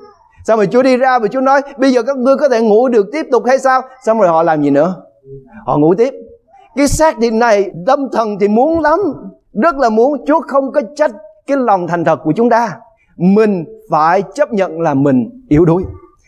[0.50, 2.88] Xong rồi Chúa đi ra và Chúa nói Bây giờ các ngươi có thể ngủ
[2.88, 3.82] được tiếp tục hay sao?
[4.06, 4.96] Xong rồi họ làm gì nữa?
[5.66, 6.14] Họ ngủ tiếp.
[6.76, 9.00] Cái xác thịt này tâm thần thì muốn lắm.
[9.54, 10.26] Rất là muốn.
[10.28, 11.12] Chúa không có trách
[11.48, 12.78] cái lòng thành thật của chúng ta.
[13.18, 15.84] Mình phải chấp nhận là mình yếu đuối.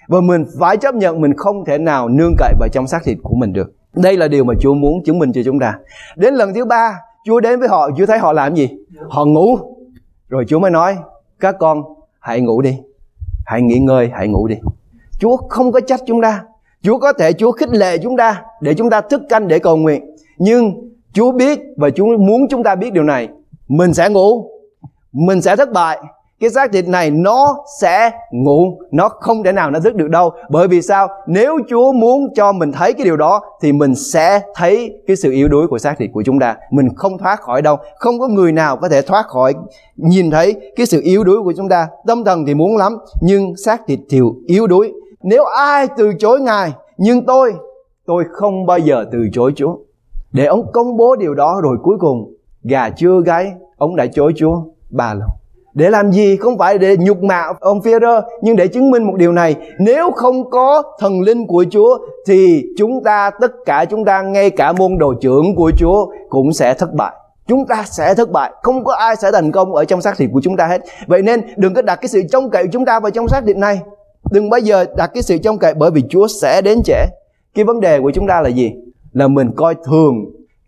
[0.08, 3.18] Và mình phải chấp nhận mình không thể nào nương cậy vào trong xác thịt
[3.24, 3.72] của mình được.
[3.96, 5.74] Đây là điều mà Chúa muốn chứng minh cho chúng ta.
[6.16, 8.70] Đến lần thứ ba, Chúa đến với họ, Chúa thấy họ làm gì?
[9.10, 9.58] Họ ngủ.
[10.30, 10.98] Rồi Chúa mới nói,
[11.40, 11.84] các con
[12.20, 12.78] hãy ngủ đi.
[13.52, 14.56] Hãy nghỉ ngơi, hãy ngủ đi.
[15.20, 16.44] Chúa không có trách chúng ta.
[16.82, 19.78] Chúa có thể Chúa khích lệ chúng ta để chúng ta thức canh để cầu
[19.78, 20.16] nguyện.
[20.38, 23.30] Nhưng Chúa biết và Chúa muốn chúng ta biết điều này.
[23.68, 24.50] Mình sẽ ngủ.
[25.12, 26.00] Mình sẽ thất bại
[26.42, 30.32] cái xác thịt này nó sẽ ngủ, nó không thể nào nó dứt được đâu.
[30.50, 31.08] Bởi vì sao?
[31.28, 35.32] Nếu chúa muốn cho mình thấy cái điều đó, thì mình sẽ thấy cái sự
[35.32, 36.56] yếu đuối của xác thịt của chúng ta.
[36.72, 37.78] Mình không thoát khỏi đâu.
[37.96, 39.54] Không có người nào có thể thoát khỏi,
[39.96, 41.88] nhìn thấy cái sự yếu đuối của chúng ta.
[42.08, 44.94] Tâm thần thì muốn lắm, nhưng xác thịt thì yếu đuối.
[45.24, 47.54] Nếu ai từ chối ngài, nhưng tôi
[48.06, 49.76] tôi không bao giờ từ chối chúa.
[50.32, 54.34] Để ông công bố điều đó rồi cuối cùng, gà chưa gáy, ông đã chối
[54.36, 55.28] chúa ba lần
[55.74, 56.38] để làm gì?
[56.38, 57.92] Không phải để nhục mạ ông phi
[58.42, 59.56] nhưng để chứng minh một điều này.
[59.80, 64.50] Nếu không có thần linh của chúa, thì chúng ta, tất cả chúng ta, ngay
[64.50, 67.14] cả môn đồ trưởng của chúa cũng sẽ thất bại.
[67.48, 68.52] Chúng ta sẽ thất bại.
[68.64, 70.82] Không có ai sẽ thành công ở trong xác thịt của chúng ta hết.
[71.08, 73.42] Vậy nên đừng có đặt cái sự trông cậy của chúng ta vào trong xác
[73.46, 73.80] thịt này.
[74.32, 77.06] Đừng bao giờ đặt cái sự trông cậy bởi vì chúa sẽ đến trễ.
[77.56, 78.74] Cái vấn đề của chúng ta là gì?
[79.14, 80.16] Là mình coi thường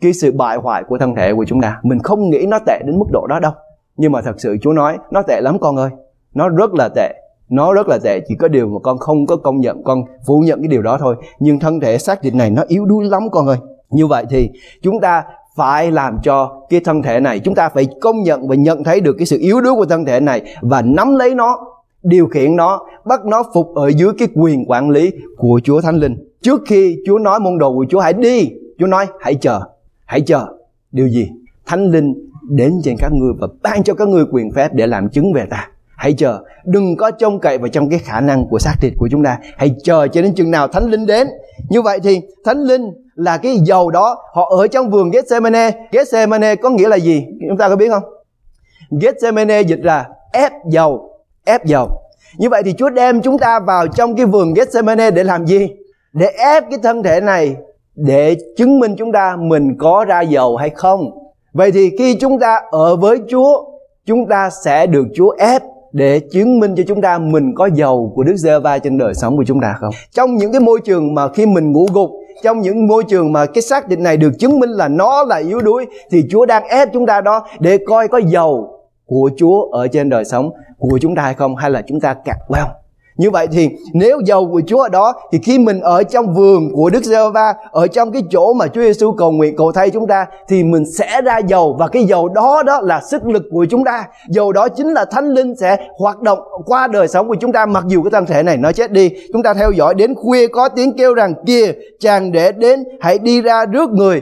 [0.01, 1.79] cái sự bại hoại của thân thể của chúng ta.
[1.83, 3.51] Mình không nghĩ nó tệ đến mức độ đó đâu
[3.97, 5.89] nhưng mà thật sự Chúa nói, nó tệ lắm con ơi.
[6.33, 7.13] Nó rất là tệ.
[7.49, 8.19] Nó rất là tệ.
[8.27, 10.97] Chỉ có điều mà con không có công nhận, con phủ nhận cái điều đó
[10.99, 11.15] thôi.
[11.39, 13.57] Nhưng thân thể xác thịt này nó yếu đuối lắm con ơi.
[13.89, 14.49] Như vậy thì
[14.81, 15.23] chúng ta
[15.55, 19.01] phải làm cho cái thân thể này, chúng ta phải công nhận và nhận thấy
[19.01, 21.59] được cái sự yếu đuối của thân thể này và nắm lấy nó,
[22.03, 25.95] điều khiển nó, bắt nó phục ở dưới cái quyền quản lý của Chúa Thánh
[25.95, 26.15] Linh.
[26.41, 28.49] Trước khi Chúa nói môn đồ của Chúa, hãy đi.
[28.79, 29.61] Chúa nói, hãy chờ
[30.05, 30.47] hãy chờ.
[30.91, 31.29] Điều gì?
[31.65, 32.13] Thánh Linh
[32.49, 35.45] đến trên các ngươi và ban cho các ngươi quyền phép để làm chứng về
[35.49, 35.69] ta.
[35.95, 39.07] Hãy chờ, đừng có trông cậy vào trong cái khả năng của xác thịt của
[39.11, 39.37] chúng ta.
[39.57, 41.27] Hãy chờ cho đến chừng nào thánh linh đến.
[41.69, 42.81] Như vậy thì thánh linh
[43.15, 45.71] là cái dầu đó, họ ở trong vườn Gethsemane.
[45.91, 47.25] Gethsemane có nghĩa là gì?
[47.49, 48.03] Chúng ta có biết không?
[49.01, 51.09] Gethsemane dịch là ép dầu
[51.45, 51.89] ép dầu.
[52.37, 55.67] Như vậy thì Chúa đem chúng ta vào trong cái vườn Gethsemane để làm gì?
[56.13, 57.55] Để ép cái thân thể này
[57.95, 61.22] để chứng minh chúng ta mình có ra dầu hay không.
[61.53, 63.63] Vậy thì khi chúng ta ở với Chúa,
[64.05, 65.61] chúng ta sẽ được Chúa ép
[65.91, 69.13] để chứng minh cho chúng ta mình có dầu của Đức giê va trên đời
[69.13, 69.93] sống của chúng ta không?
[70.11, 72.09] Trong những cái môi trường mà khi mình ngủ gục,
[72.43, 75.37] trong những môi trường mà cái xác định này được chứng minh là nó là
[75.37, 79.61] yếu đuối thì Chúa đang ép chúng ta đó để coi có dầu của Chúa
[79.71, 82.65] ở trên đời sống của chúng ta hay không hay là chúng ta cạn queo.
[83.17, 86.71] Như vậy thì nếu dầu của Chúa ở đó, thì khi mình ở trong vườn
[86.73, 89.89] của Đức giê va ở trong cái chỗ mà Chúa Giêsu cầu nguyện, cầu thay
[89.89, 93.43] chúng ta, thì mình sẽ ra dầu và cái dầu đó đó là sức lực
[93.51, 94.07] của chúng ta.
[94.29, 97.65] Dầu đó chính là Thánh Linh sẽ hoạt động qua đời sống của chúng ta
[97.65, 99.11] mặc dù cái thân thể này nó chết đi.
[99.33, 103.17] Chúng ta theo dõi đến khuya, có tiếng kêu rằng kia chàng để đến, hãy
[103.17, 104.21] đi ra rước người.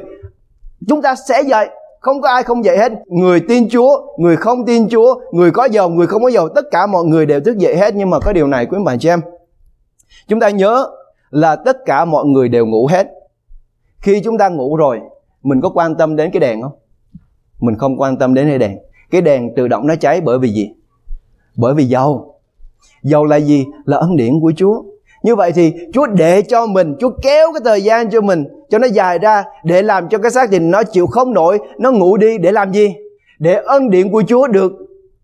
[0.88, 1.70] Chúng ta sẽ dậy
[2.02, 2.92] không có ai không dậy hết.
[3.08, 6.66] Người tin chúa, người không tin chúa, người có giàu, người không có giàu, tất
[6.72, 7.96] cả mọi người đều thức dậy hết.
[7.96, 9.22] Nhưng mà có điều này, quý bạn chị em.
[10.28, 10.88] Chúng ta nhớ
[11.30, 13.08] là tất cả mọi người đều ngủ hết.
[14.00, 15.00] Khi chúng ta ngủ rồi,
[15.44, 16.72] mình có quan tâm đến cái đèn không?
[17.60, 18.78] Mình không quan tâm đến cái đèn.
[19.12, 20.74] Cái đèn tự động nó cháy bởi vì gì?
[21.56, 22.36] Bởi vì dầu
[23.04, 23.66] dầu là gì?
[23.86, 24.84] Là ân điển của chúa
[25.24, 28.78] như vậy thì Chúa để cho mình, Chúa kéo cái thời gian cho mình cho
[28.78, 32.18] nó dài ra để làm cho cái xác thịt nó chịu không nổi, nó ngủ
[32.18, 32.96] đi để làm gì?
[33.40, 34.72] Để ân điện của Chúa được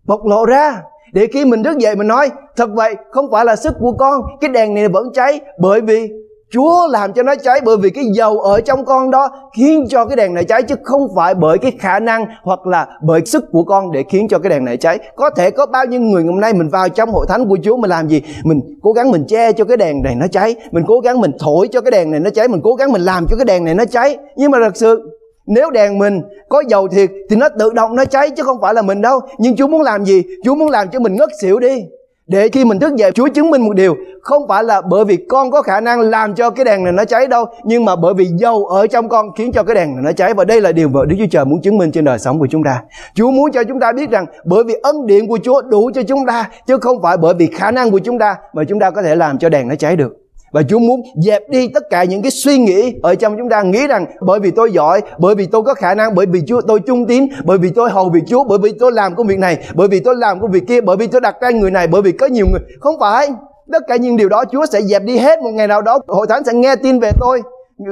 [0.04, 0.82] bộc lộ ra.
[1.12, 4.20] Để khi mình thức dậy mình nói Thật vậy không phải là sức của con
[4.40, 6.08] Cái đèn này vẫn cháy Bởi vì
[6.50, 10.04] Chúa làm cho nó cháy bởi vì cái dầu ở trong con đó khiến cho
[10.04, 13.44] cái đèn này cháy chứ không phải bởi cái khả năng hoặc là bởi sức
[13.52, 14.98] của con để khiến cho cái đèn này cháy.
[15.16, 17.76] Có thể có bao nhiêu người hôm nay mình vào trong hội thánh của Chúa
[17.76, 18.22] mình làm gì?
[18.44, 21.32] Mình cố gắng mình che cho cái đèn này nó cháy, mình cố gắng mình
[21.38, 23.64] thổi cho cái đèn này nó cháy, mình cố gắng mình làm cho cái đèn
[23.64, 24.16] này nó cháy.
[24.36, 25.10] Nhưng mà thật sự
[25.46, 28.74] nếu đèn mình có dầu thiệt thì nó tự động nó cháy chứ không phải
[28.74, 29.20] là mình đâu.
[29.38, 30.22] Nhưng Chúa muốn làm gì?
[30.44, 31.84] Chúa muốn làm cho mình ngất xỉu đi
[32.28, 33.96] để khi mình thức dậy, Chúa chứng minh một điều.
[34.22, 37.04] Không phải là bởi vì con có khả năng làm cho cái đèn này nó
[37.04, 40.02] cháy đâu, nhưng mà bởi vì dầu ở trong con khiến cho cái đèn này
[40.04, 40.34] nó cháy.
[40.34, 42.46] Và đây là điều mà Đức Chúa Trời muốn chứng minh trên đời sống của
[42.50, 42.82] chúng ta.
[43.14, 46.02] Chúa muốn cho chúng ta biết rằng bởi vì ân điện của Chúa đủ cho
[46.02, 48.90] chúng ta, chứ không phải bởi vì khả năng của chúng ta mà chúng ta
[48.90, 52.04] có thể làm cho đèn nó cháy được và Chúa muốn dẹp đi tất cả
[52.04, 55.34] những cái suy nghĩ ở trong chúng ta nghĩ rằng bởi vì tôi giỏi, bởi
[55.34, 58.08] vì tôi có khả năng, bởi vì Chúa tôi trung tín, bởi vì tôi hầu
[58.08, 60.66] việc Chúa, bởi vì tôi làm công việc này, bởi vì tôi làm công việc
[60.68, 62.60] kia, bởi vì tôi đặt ra người này, bởi vì có nhiều người.
[62.80, 63.28] Không phải.
[63.72, 65.98] Tất cả những điều đó Chúa sẽ dẹp đi hết một ngày nào đó.
[66.08, 67.42] Hội thánh sẽ nghe tin về tôi.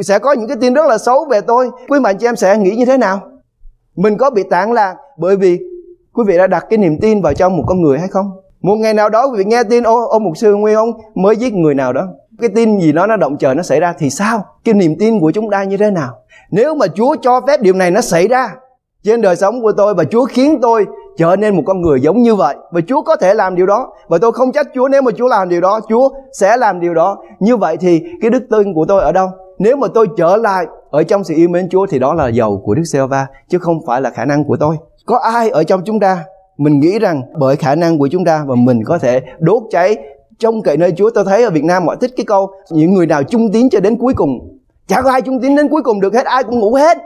[0.03, 1.71] Sẽ có những cái tin rất là xấu về tôi.
[1.89, 3.21] Quý bạn chị em sẽ nghĩ như thế nào?
[3.97, 5.59] Mình có bị tản lạc bởi vì
[6.13, 8.31] quý vị đã đặt cái niềm tin vào trong một con người hay không?
[8.63, 11.37] Một ngày nào đó quý vị nghe tin ô, ô mục sư Nguyên ông mới
[11.37, 12.07] giết người nào đó
[12.41, 14.45] cái tin gì đó, nó động trời, nó xảy ra thì sao?
[14.65, 16.19] Cái niềm tin của chúng ta như thế nào?
[16.51, 18.49] Nếu mà chúa cho phép điều này nó xảy ra
[19.05, 22.23] trên đời sống của tôi và chúa khiến tôi trở nên một con người giống
[22.23, 25.03] như vậy, và chúa có thể làm điều đó, và tôi không trách chúa nếu
[25.03, 26.09] mà chúa làm điều đó, chúa
[26.41, 27.17] sẽ làm điều đó.
[27.41, 29.29] Như vậy thì cái đức tin của tôi ở đâu?
[29.59, 32.63] Nếu mà tôi trở lại ở trong sự yêu mến chúa thì đó là dầu
[32.65, 34.77] của đức giê va chứ không phải là khả năng của tôi.
[35.07, 36.25] Có ai ở trong chúng ta,
[36.59, 39.97] mình nghĩ rằng bởi khả năng của chúng ta và mình có thể đốt cháy
[40.39, 43.07] trong cậy nơi Chúa tôi thấy ở Việt Nam họ thích cái câu, những người
[43.07, 44.59] nào trung tín cho đến cuối cùng.
[44.87, 46.99] Chả có ai trung tín đến cuối cùng được hết, ai cũng ngủ hết,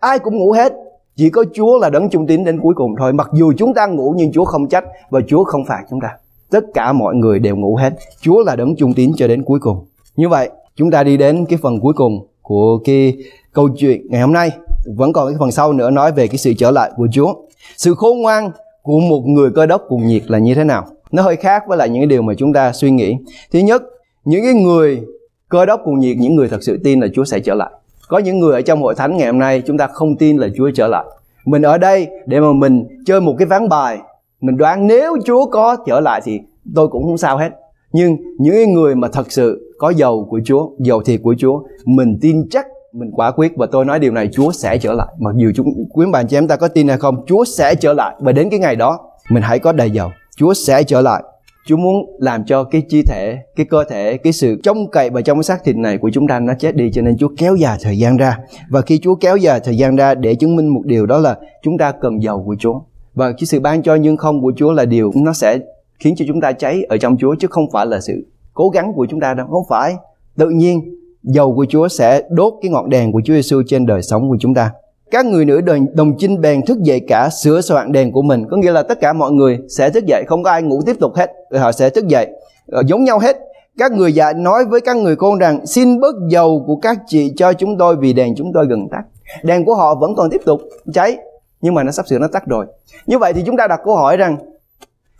[0.00, 0.72] ai cũng ngủ hết.
[1.16, 3.12] Chỉ có Chúa là đấng trung tín đến cuối cùng thôi.
[3.12, 6.08] Mặc dù chúng ta ngủ nhưng Chúa không trách và Chúa không phạt chúng ta.
[6.50, 7.92] Tất cả mọi người đều ngủ hết.
[8.20, 9.86] Chúa là đấng trung tín cho đến cuối cùng.
[10.16, 13.16] Như vậy, chúng ta đi đến cái phần cuối cùng của cái
[13.52, 14.50] câu chuyện ngày hôm nay.
[14.96, 17.34] Vẫn còn cái phần sau nữa nói về cái sự trở lại của Chúa.
[17.76, 18.50] Sự khôn ngoan
[18.82, 20.86] của một người cơ đốc cuồng nhiệt là như thế nào?
[21.12, 23.16] Nó hơi khác với lại những cái điều mà chúng ta suy nghĩ.
[23.52, 23.82] Thứ nhất,
[24.24, 25.02] những cái người
[25.48, 27.70] cơ đốc cuồng nhiệt những người thật sự tin là Chúa sẽ trở lại.
[28.08, 30.48] Có những người ở trong hội thánh ngày hôm nay chúng ta không tin là
[30.56, 31.04] Chúa trở lại.
[31.46, 33.98] Mình ở đây để mà mình chơi một cái ván bài,
[34.40, 36.40] mình đoán nếu Chúa có trở lại thì
[36.74, 37.50] tôi cũng không sao hết.
[37.92, 42.18] Nhưng những người mà thật sự có dầu của Chúa dầu thiệt của Chúa, mình
[42.20, 45.06] tin chắc, mình quả quyết và tôi nói điều này, Chúa sẽ trở lại.
[45.20, 47.92] Mặc dù chúng quý bạn chị em ta có tin hay không, Chúa sẽ trở
[47.92, 48.14] lại.
[48.20, 48.98] Và đến cái ngày đó,
[49.30, 51.22] mình hãy có đầy dầu Chúa sẽ trở lại
[51.66, 55.22] Chúa muốn làm cho cái chi thể, cái cơ thể, cái sự trông cậy vào
[55.22, 57.56] trong cái xác thịt này của chúng ta nó chết đi cho nên Chúa kéo
[57.56, 58.38] dài thời gian ra.
[58.68, 61.36] Và khi Chúa kéo dài thời gian ra để chứng minh một điều đó là
[61.62, 62.80] chúng ta cần dầu của Chúa.
[63.14, 65.58] Và cái sự ban cho nhưng không của Chúa là điều nó sẽ
[65.98, 68.92] khiến cho chúng ta cháy ở trong Chúa chứ không phải là sự cố gắng
[68.94, 69.94] của chúng ta đâu, không phải.
[70.36, 70.80] Tự nhiên
[71.22, 74.36] dầu của Chúa sẽ đốt cái ngọn đèn của Chúa Giêsu trên đời sống của
[74.40, 74.70] chúng ta
[75.10, 78.46] các người nữ đồng, đồng chinh bèn thức dậy cả sửa soạn đèn của mình.
[78.50, 80.96] Có nghĩa là tất cả mọi người sẽ thức dậy không có ai ngủ tiếp
[81.00, 81.32] tục hết.
[81.54, 82.26] Họ sẽ thức dậy
[82.66, 83.36] ờ, giống nhau hết.
[83.78, 87.32] Các người già nói với các người con rằng xin bớt dầu của các chị
[87.36, 89.02] cho chúng tôi vì đèn chúng tôi gần tắt.
[89.42, 90.60] Đèn của họ vẫn còn tiếp tục
[90.94, 91.16] cháy
[91.60, 92.66] nhưng mà nó sắp sửa nó tắt rồi.
[93.06, 94.36] Như vậy thì chúng ta đặt câu hỏi rằng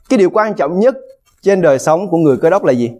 [0.08, 0.96] cái điều quan trọng nhất
[1.42, 2.90] trên đời sống của người cơ đốc là gì?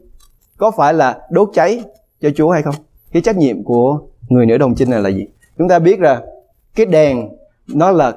[0.57, 1.83] Có phải là đốt cháy
[2.22, 2.75] cho chúa hay không?
[3.12, 5.27] Cái trách nhiệm của người nữ đồng chinh này là gì?
[5.59, 6.22] Chúng ta biết là
[6.76, 7.28] cái đèn,
[7.74, 8.12] nó là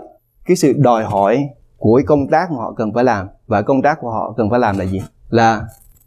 [0.46, 3.28] cái sự đòi hỏi của cái công tác mà họ cần phải làm.
[3.48, 5.02] Và công tác của họ cần phải làm là gì?
[5.30, 5.62] Là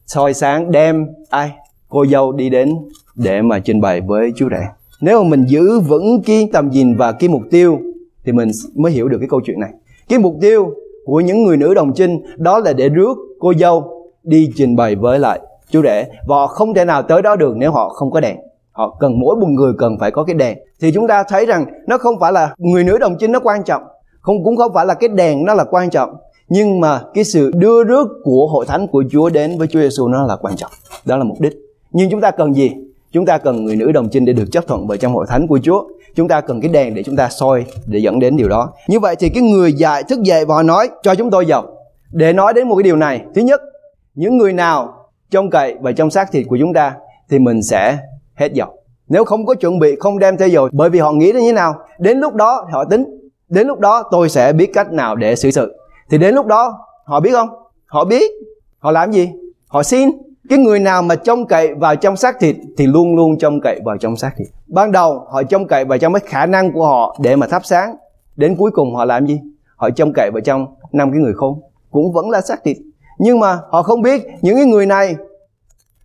[0.07, 1.51] soi sáng đem ai?
[1.89, 2.75] Cô dâu đi đến
[3.15, 4.63] để mà trình bày với chú rể.
[5.01, 7.79] Nếu mà mình giữ vững cái tầm nhìn và cái mục tiêu,
[8.25, 9.71] thì mình mới hiểu được cái câu chuyện này.
[10.09, 13.85] Cái mục tiêu của những người nữ đồng trinh, đó là để rước cô dâu
[14.23, 16.05] đi trình bày với lại chú rể.
[16.27, 18.37] Và họ không thể nào tới đó được nếu họ không có đèn
[18.73, 20.59] họ cần mỗi một người cần phải có cái đèn.
[20.81, 23.63] Thì chúng ta thấy rằng nó không phải là người nữ đồng chính nó quan
[23.65, 23.83] trọng.
[24.21, 26.11] Không, cũng không phải là cái đèn nó là quan trọng.
[26.49, 30.09] Nhưng mà cái sự đưa rước của hội thánh của Chúa đến với Chúa Giêsu
[30.09, 30.71] nó là quan trọng.
[31.05, 31.53] Đó là mục đích.
[31.93, 32.71] Nhưng chúng ta cần gì?
[33.13, 35.47] Chúng ta cần người nữ đồng trinh để được chấp thuận bởi trong hội thánh
[35.47, 35.85] của Chúa.
[36.15, 38.73] Chúng ta cần cái đèn để chúng ta soi, để dẫn đến điều đó.
[38.89, 41.65] Như vậy thì cái người dạy thức dậy và họ nói, cho chúng tôi giàu
[42.13, 43.21] để nói đến một cái điều này.
[43.35, 43.61] Thứ nhất,
[44.15, 44.95] những người nào
[45.31, 46.95] trông cậy và trong xác thịt của chúng ta
[47.31, 47.99] thì mình sẽ
[48.35, 51.33] hết dầu nếu không có chuẩn bị, không đem theo dầu, bởi vì họ nghĩ
[51.33, 51.75] đến như thế nào?
[51.99, 53.05] Đến lúc đó, họ tính.
[53.49, 55.77] Đến lúc đó, tôi sẽ biết cách nào để xử sự.
[56.11, 57.49] Thì đến lúc đó, họ biết không?
[57.87, 58.31] Họ biết.
[58.79, 59.31] Họ làm gì?
[59.69, 60.11] Họ xin.
[60.49, 63.81] Cái người nào mà trông cậy vào trong xác thịt thì luôn luôn trông cậy
[63.85, 64.49] vào trong xác thịt.
[64.67, 67.65] Ban đầu, họ trông cậy vào trong cái khả năng của họ để mà thắp
[67.65, 67.97] sáng.
[68.37, 69.41] Đến cuối cùng, họ làm gì?
[69.77, 71.61] Họ trông cậy vào trong năm cái người khôn.
[71.91, 72.77] Cũng vẫn là xác thịt.
[73.19, 75.17] Nhưng mà họ không biết, những cái người này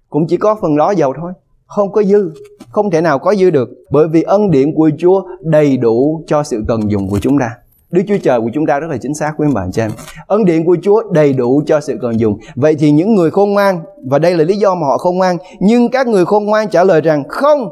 [0.09, 1.33] cũng chỉ có phần đó dầu thôi
[1.67, 2.31] không có dư
[2.69, 6.43] không thể nào có dư được bởi vì ân điển của Chúa đầy đủ cho
[6.43, 7.49] sự cần dùng của chúng ta
[7.91, 9.91] Đức Chúa Trời của chúng ta rất là chính xác quý bạn chị em.
[10.27, 12.39] Ân điển của Chúa đầy đủ cho sự cần dùng.
[12.55, 15.37] Vậy thì những người khôn ngoan, và đây là lý do mà họ khôn ngoan,
[15.59, 17.69] nhưng các người khôn ngoan trả lời rằng không,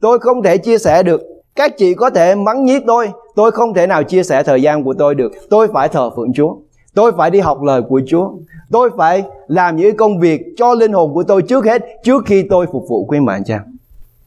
[0.00, 1.22] tôi không thể chia sẻ được.
[1.56, 4.84] Các chị có thể mắng nhiếc tôi, tôi không thể nào chia sẻ thời gian
[4.84, 5.32] của tôi được.
[5.50, 6.54] Tôi phải thờ phượng Chúa.
[6.98, 8.30] Tôi phải đi học lời của Chúa.
[8.70, 12.42] Tôi phải làm những công việc cho linh hồn của tôi trước hết, trước khi
[12.50, 13.60] tôi phục vụ quý bạn cha.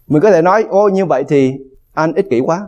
[0.08, 1.54] Mình có thể nói, ô như vậy thì
[1.94, 2.68] anh ích kỷ quá.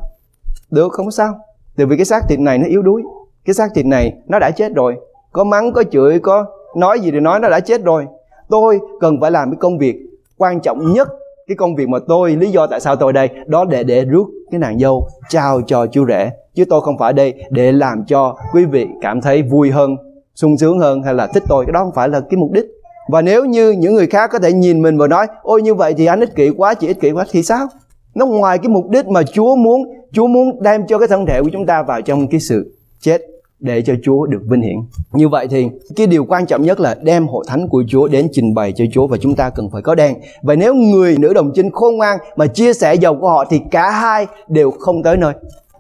[0.72, 1.34] Được, không sao.
[1.78, 3.02] Tại vì cái xác thịt này nó yếu đuối.
[3.46, 4.96] Cái xác thịt này nó đã chết rồi.
[5.32, 8.06] Có mắng, có chửi, có nói gì thì nói nó đã chết rồi.
[8.50, 9.96] Tôi cần phải làm cái công việc
[10.38, 11.08] quan trọng nhất
[11.48, 14.26] cái công việc mà tôi lý do tại sao tôi đây đó để để rước
[14.52, 18.36] cái nàng dâu trao cho chú rể chứ tôi không phải đây để làm cho
[18.54, 19.96] quý vị cảm thấy vui hơn,
[20.36, 22.66] sung sướng hơn hay là thích tôi cái đó không phải là cái mục đích
[23.10, 25.94] và nếu như những người khác có thể nhìn mình và nói, ôi, như vậy
[25.98, 27.68] thì anh ích kỷ quá, chị ích kỷ quá, thì sao
[28.16, 31.42] nó ngoài cái mục đích mà Chúa muốn Chúa muốn đem cho cái thân thể
[31.42, 33.22] của chúng ta vào trong cái sự chết
[33.60, 34.76] để cho Chúa được vinh hiển.
[35.12, 38.28] Như vậy thì cái điều quan trọng nhất là đem hội thánh của Chúa đến
[38.32, 40.16] trình bày cho Chúa và chúng ta cần phải có đèn.
[40.42, 43.62] Và nếu người nữ đồng trinh khôn ngoan mà chia sẻ dầu của họ thì
[43.72, 45.34] cả hai đều không tới nơi.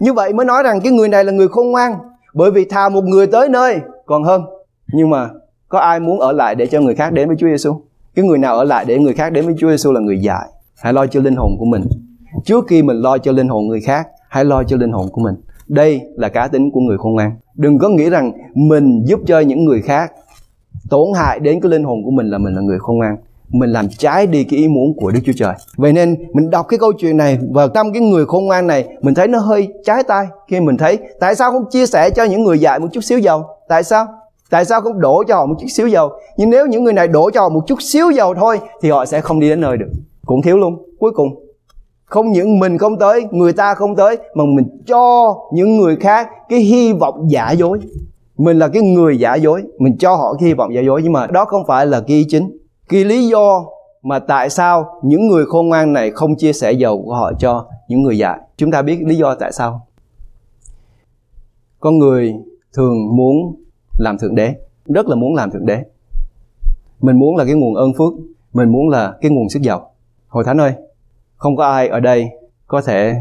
[0.03, 1.93] Như vậy mới nói rằng cái người này là người khôn ngoan
[2.33, 4.41] bởi vì thà một người tới nơi còn hơn.
[4.93, 5.29] Nhưng mà
[5.69, 7.81] có ai muốn ở lại để cho người khác đến với Chúa Giêsu?
[8.15, 10.47] Cái người nào ở lại để người khác đến với Chúa Giêsu là người dại
[10.77, 11.81] Hãy lo cho linh hồn của mình.
[12.45, 15.21] Trước khi mình lo cho linh hồn người khác, hãy lo cho linh hồn của
[15.21, 15.35] mình.
[15.67, 17.31] Đây là cá tính của người khôn ngoan.
[17.55, 20.11] Đừng có nghĩ rằng mình giúp cho những người khác
[20.89, 23.15] tổn hại đến cái linh hồn của mình là mình là người khôn ngoan
[23.53, 25.53] mình làm trái đi cái ý muốn của Đức Chúa Trời.
[25.77, 28.85] Vậy nên mình đọc cái câu chuyện này và tâm cái người khôn ngoan này
[29.01, 32.23] mình thấy nó hơi trái tay khi mình thấy tại sao không chia sẻ cho
[32.23, 33.45] những người dạy một chút xíu dầu?
[33.67, 34.07] Tại sao?
[34.49, 36.11] Tại sao không đổ cho họ một chút xíu dầu?
[36.37, 39.05] Nhưng nếu những người này đổ cho họ một chút xíu dầu thôi thì họ
[39.05, 39.89] sẽ không đi đến nơi được.
[40.25, 40.85] Cũng thiếu luôn.
[40.99, 41.27] Cuối cùng
[42.05, 46.29] không những mình không tới, người ta không tới mà mình cho những người khác
[46.49, 47.79] cái hy vọng giả dối.
[48.37, 51.13] mình là cái người giả dối mình cho họ cái hy vọng giả dối nhưng
[51.13, 52.57] mà đó không phải là cái ý chính
[52.89, 53.65] cái lý do
[54.03, 57.67] mà tại sao những người khôn ngoan này không chia sẻ giàu của họ cho
[57.87, 59.87] những người dại chúng ta biết lý do tại sao
[61.79, 62.33] con người
[62.73, 63.55] thường muốn
[63.97, 64.55] làm thượng đế,
[64.85, 65.83] rất là muốn làm thượng đế.
[67.01, 68.13] Mình muốn là cái nguồn ơn phước,
[68.53, 69.91] mình muốn là cái nguồn sức giàu.
[70.27, 70.73] Hội thánh ơi,
[71.35, 72.29] không có ai ở đây
[72.67, 73.15] có thể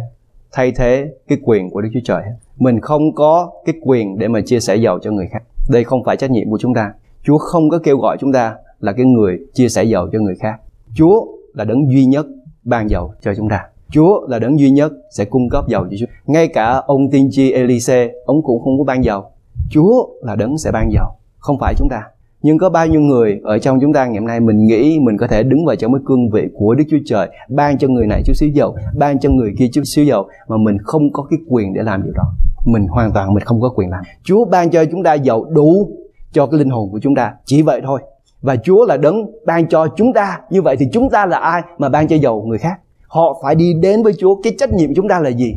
[0.53, 2.23] thay thế cái quyền của đức chúa trời
[2.59, 5.43] mình không có cái quyền để mà chia sẻ giàu cho người khác.
[5.71, 6.93] Đây không phải trách nhiệm của chúng ta.
[7.23, 10.35] Chúa không có kêu gọi chúng ta là cái người chia sẻ dầu cho người
[10.41, 10.61] khác
[10.95, 12.27] chúa là đấng duy nhất
[12.65, 13.61] ban dầu cho chúng ta
[13.93, 16.09] Chúa là đấng duy nhất sẽ cung cấp dầu cho chúng.
[16.09, 16.15] ta.
[16.27, 19.25] Ngay cả ông tiên tri Elise, ông cũng không có ban dầu.
[19.71, 21.07] Chúa là đấng sẽ ban dầu,
[21.39, 22.03] không phải chúng ta.
[22.43, 25.17] Nhưng có bao nhiêu người ở trong chúng ta ngày hôm nay mình nghĩ mình
[25.17, 28.07] có thể đứng vào trong cái cương vị của Đức Chúa Trời, ban cho người
[28.07, 31.23] này chút xíu dầu, ban cho người kia chút xíu dầu mà mình không có
[31.31, 32.25] cái quyền để làm điều đó.
[32.67, 34.05] Mình hoàn toàn mình không có quyền làm.
[34.25, 35.91] Chúa ban cho chúng ta dầu đủ
[36.33, 38.01] cho cái linh hồn của chúng ta, chỉ vậy thôi.
[38.43, 41.63] Và Chúa là đấng ban cho chúng ta, như vậy thì chúng ta là ai
[41.79, 42.75] mà ban cho dầu người khác?
[43.07, 45.55] Họ phải đi đến với Chúa, cái trách nhiệm chúng ta là gì?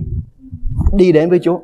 [0.96, 1.60] Đi đến với Chúa,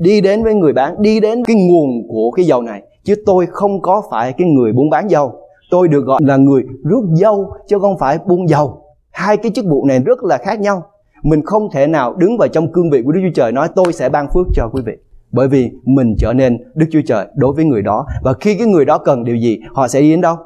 [0.00, 2.82] đi đến với người bán, đi đến cái nguồn của cái dầu này.
[3.04, 5.32] Chứ tôi không có phải cái người buôn bán dầu.
[5.70, 8.82] Tôi được gọi là người rước dâu chứ không phải buôn dầu.
[9.10, 10.82] Hai cái chức vụ này rất là khác nhau.
[11.22, 13.92] Mình không thể nào đứng vào trong cương vị của Đức Chúa Trời nói tôi
[13.92, 14.92] sẽ ban phước cho quý vị.
[15.32, 18.06] Bởi vì mình trở nên Đức Chúa Trời đối với người đó.
[18.22, 20.36] Và khi cái người đó cần điều gì họ sẽ đi đến đâu?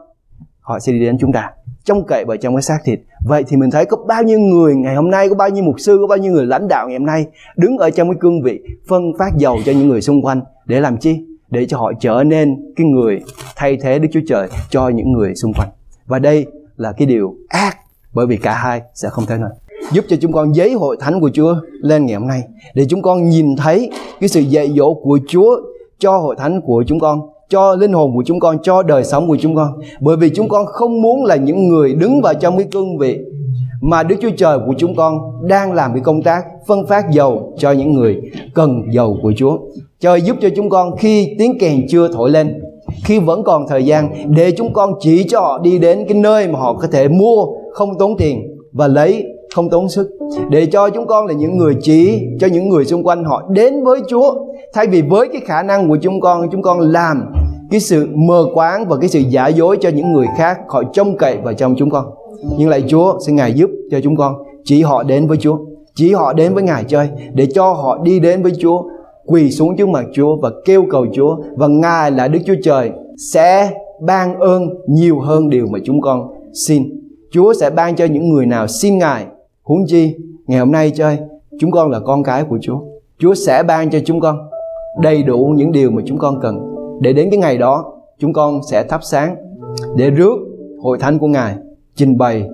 [0.71, 1.51] Họ sẽ đi đến chúng ta.
[1.85, 3.01] Trông cậy vào trong cái xác thịt.
[3.27, 5.81] Vậy thì mình thấy có bao nhiêu người ngày hôm nay, có bao nhiêu mục
[5.81, 8.43] sư, có bao nhiêu người lãnh đạo ngày hôm nay đứng ở trong cái cương
[8.43, 11.25] vị phân phát dầu cho những người xung quanh để làm chi?
[11.51, 13.21] Để cho họ trở nên cái người
[13.57, 15.69] thay thế Đức Chúa Trời cho những người xung quanh.
[16.07, 16.47] Và đây
[16.77, 17.77] là cái điều ác,
[18.15, 19.51] bởi vì cả hai sẽ không thể nào.
[19.93, 22.43] Giúp cho chúng con giấy hội thánh của Chúa lên ngày hôm nay.
[22.75, 23.91] Để chúng con nhìn thấy
[24.21, 25.57] cái sự dạy dỗ của Chúa
[25.99, 29.29] cho hội thánh của chúng con cho linh hồn của chúng con cho đời sống
[29.29, 32.57] của chúng con bởi vì chúng con không muốn là những người đứng vào trong
[32.57, 33.19] cái cương vị
[33.81, 37.53] mà Đức Chúa Trời của chúng con đang làm cái công tác phân phát dầu
[37.59, 38.21] cho những người
[38.55, 39.59] cần dầu của Chúa.
[40.01, 42.61] Trời giúp cho chúng con khi tiếng kèn chưa thổi lên,
[43.05, 46.49] khi vẫn còn thời gian để chúng con chỉ cho họ đi đến cái nơi
[46.49, 49.25] mà họ có thể mua không tốn tiền và lấy
[49.55, 50.11] không tốn sức.
[50.51, 53.85] Để cho chúng con là những người chỉ cho những người xung quanh họ đến
[53.85, 54.35] với Chúa.
[54.75, 57.33] Thay vì với cái khả năng của chúng con chúng con làm
[57.71, 61.17] cái sự mờ quáng và cái sự giả dối cho những người khác, họ trông
[61.17, 62.05] cậy vào trong chúng con.
[62.59, 64.35] Nhưng lại Chúa xin Ngài giúp cho chúng con.
[64.65, 65.59] Chỉ họ đến với Chúa.
[65.95, 68.83] Chỉ họ đến với Ngài chơi để cho họ đi đến với Chúa,
[69.27, 71.37] quỳ xuống trước mặt Chúa và kêu cầu Chúa.
[71.57, 72.91] Và Ngài là Đức Chúa Trời
[73.33, 73.71] sẽ
[74.01, 76.29] ban ơn nhiều hơn điều mà chúng con
[76.67, 76.83] xin.
[77.33, 79.27] Chúa sẽ ban cho những người nào xin Ngài.
[79.71, 80.17] Huống chi,
[80.47, 81.19] ngày hôm nay chơi,
[81.61, 82.81] chúng con là con cái của Chúa.
[83.19, 84.39] Chúa sẽ ban cho chúng con
[85.03, 86.75] đầy đủ những điều mà chúng con cần.
[87.01, 89.37] Để đến cái ngày đó, chúng con sẽ thắp sáng
[89.97, 90.37] để rước
[90.83, 91.55] hội thánh của Ngài
[91.95, 92.49] trình bày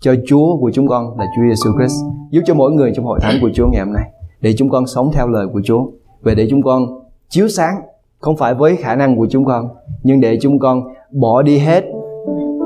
[0.00, 1.94] cho Chúa của chúng con là Chúa Giêsu Christ
[2.30, 4.10] giúp cho mỗi người trong hội thánh của Chúa ngày hôm nay
[4.40, 5.86] để chúng con sống theo lời của Chúa
[6.22, 6.86] và để chúng con
[7.28, 7.74] chiếu sáng
[8.18, 9.68] không phải với khả năng của chúng con
[10.02, 11.84] nhưng để chúng con bỏ đi hết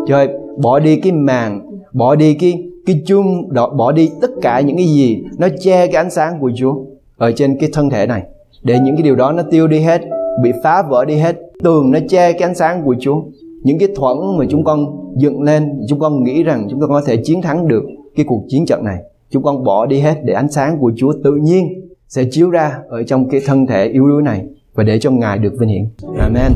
[0.06, 0.28] trời
[0.62, 4.86] bỏ đi cái màn bỏ đi cái cái chung bỏ đi tất cả những cái
[4.86, 6.74] gì nó che cái ánh sáng của Chúa
[7.16, 8.22] ở trên cái thân thể này
[8.62, 10.00] để những cái điều đó nó tiêu đi hết,
[10.42, 13.22] bị phá vỡ đi hết, tường nó che cái ánh sáng của Chúa
[13.62, 17.02] những cái thuẫn mà chúng con dựng lên, chúng con nghĩ rằng chúng con có
[17.06, 17.82] thể chiến thắng được
[18.16, 18.98] cái cuộc chiến trận này,
[19.30, 21.68] chúng con bỏ đi hết để ánh sáng của Chúa tự nhiên
[22.08, 25.38] sẽ chiếu ra ở trong cái thân thể yếu đuối này và để cho Ngài
[25.38, 25.84] được vinh hiển.
[26.18, 26.52] Amen.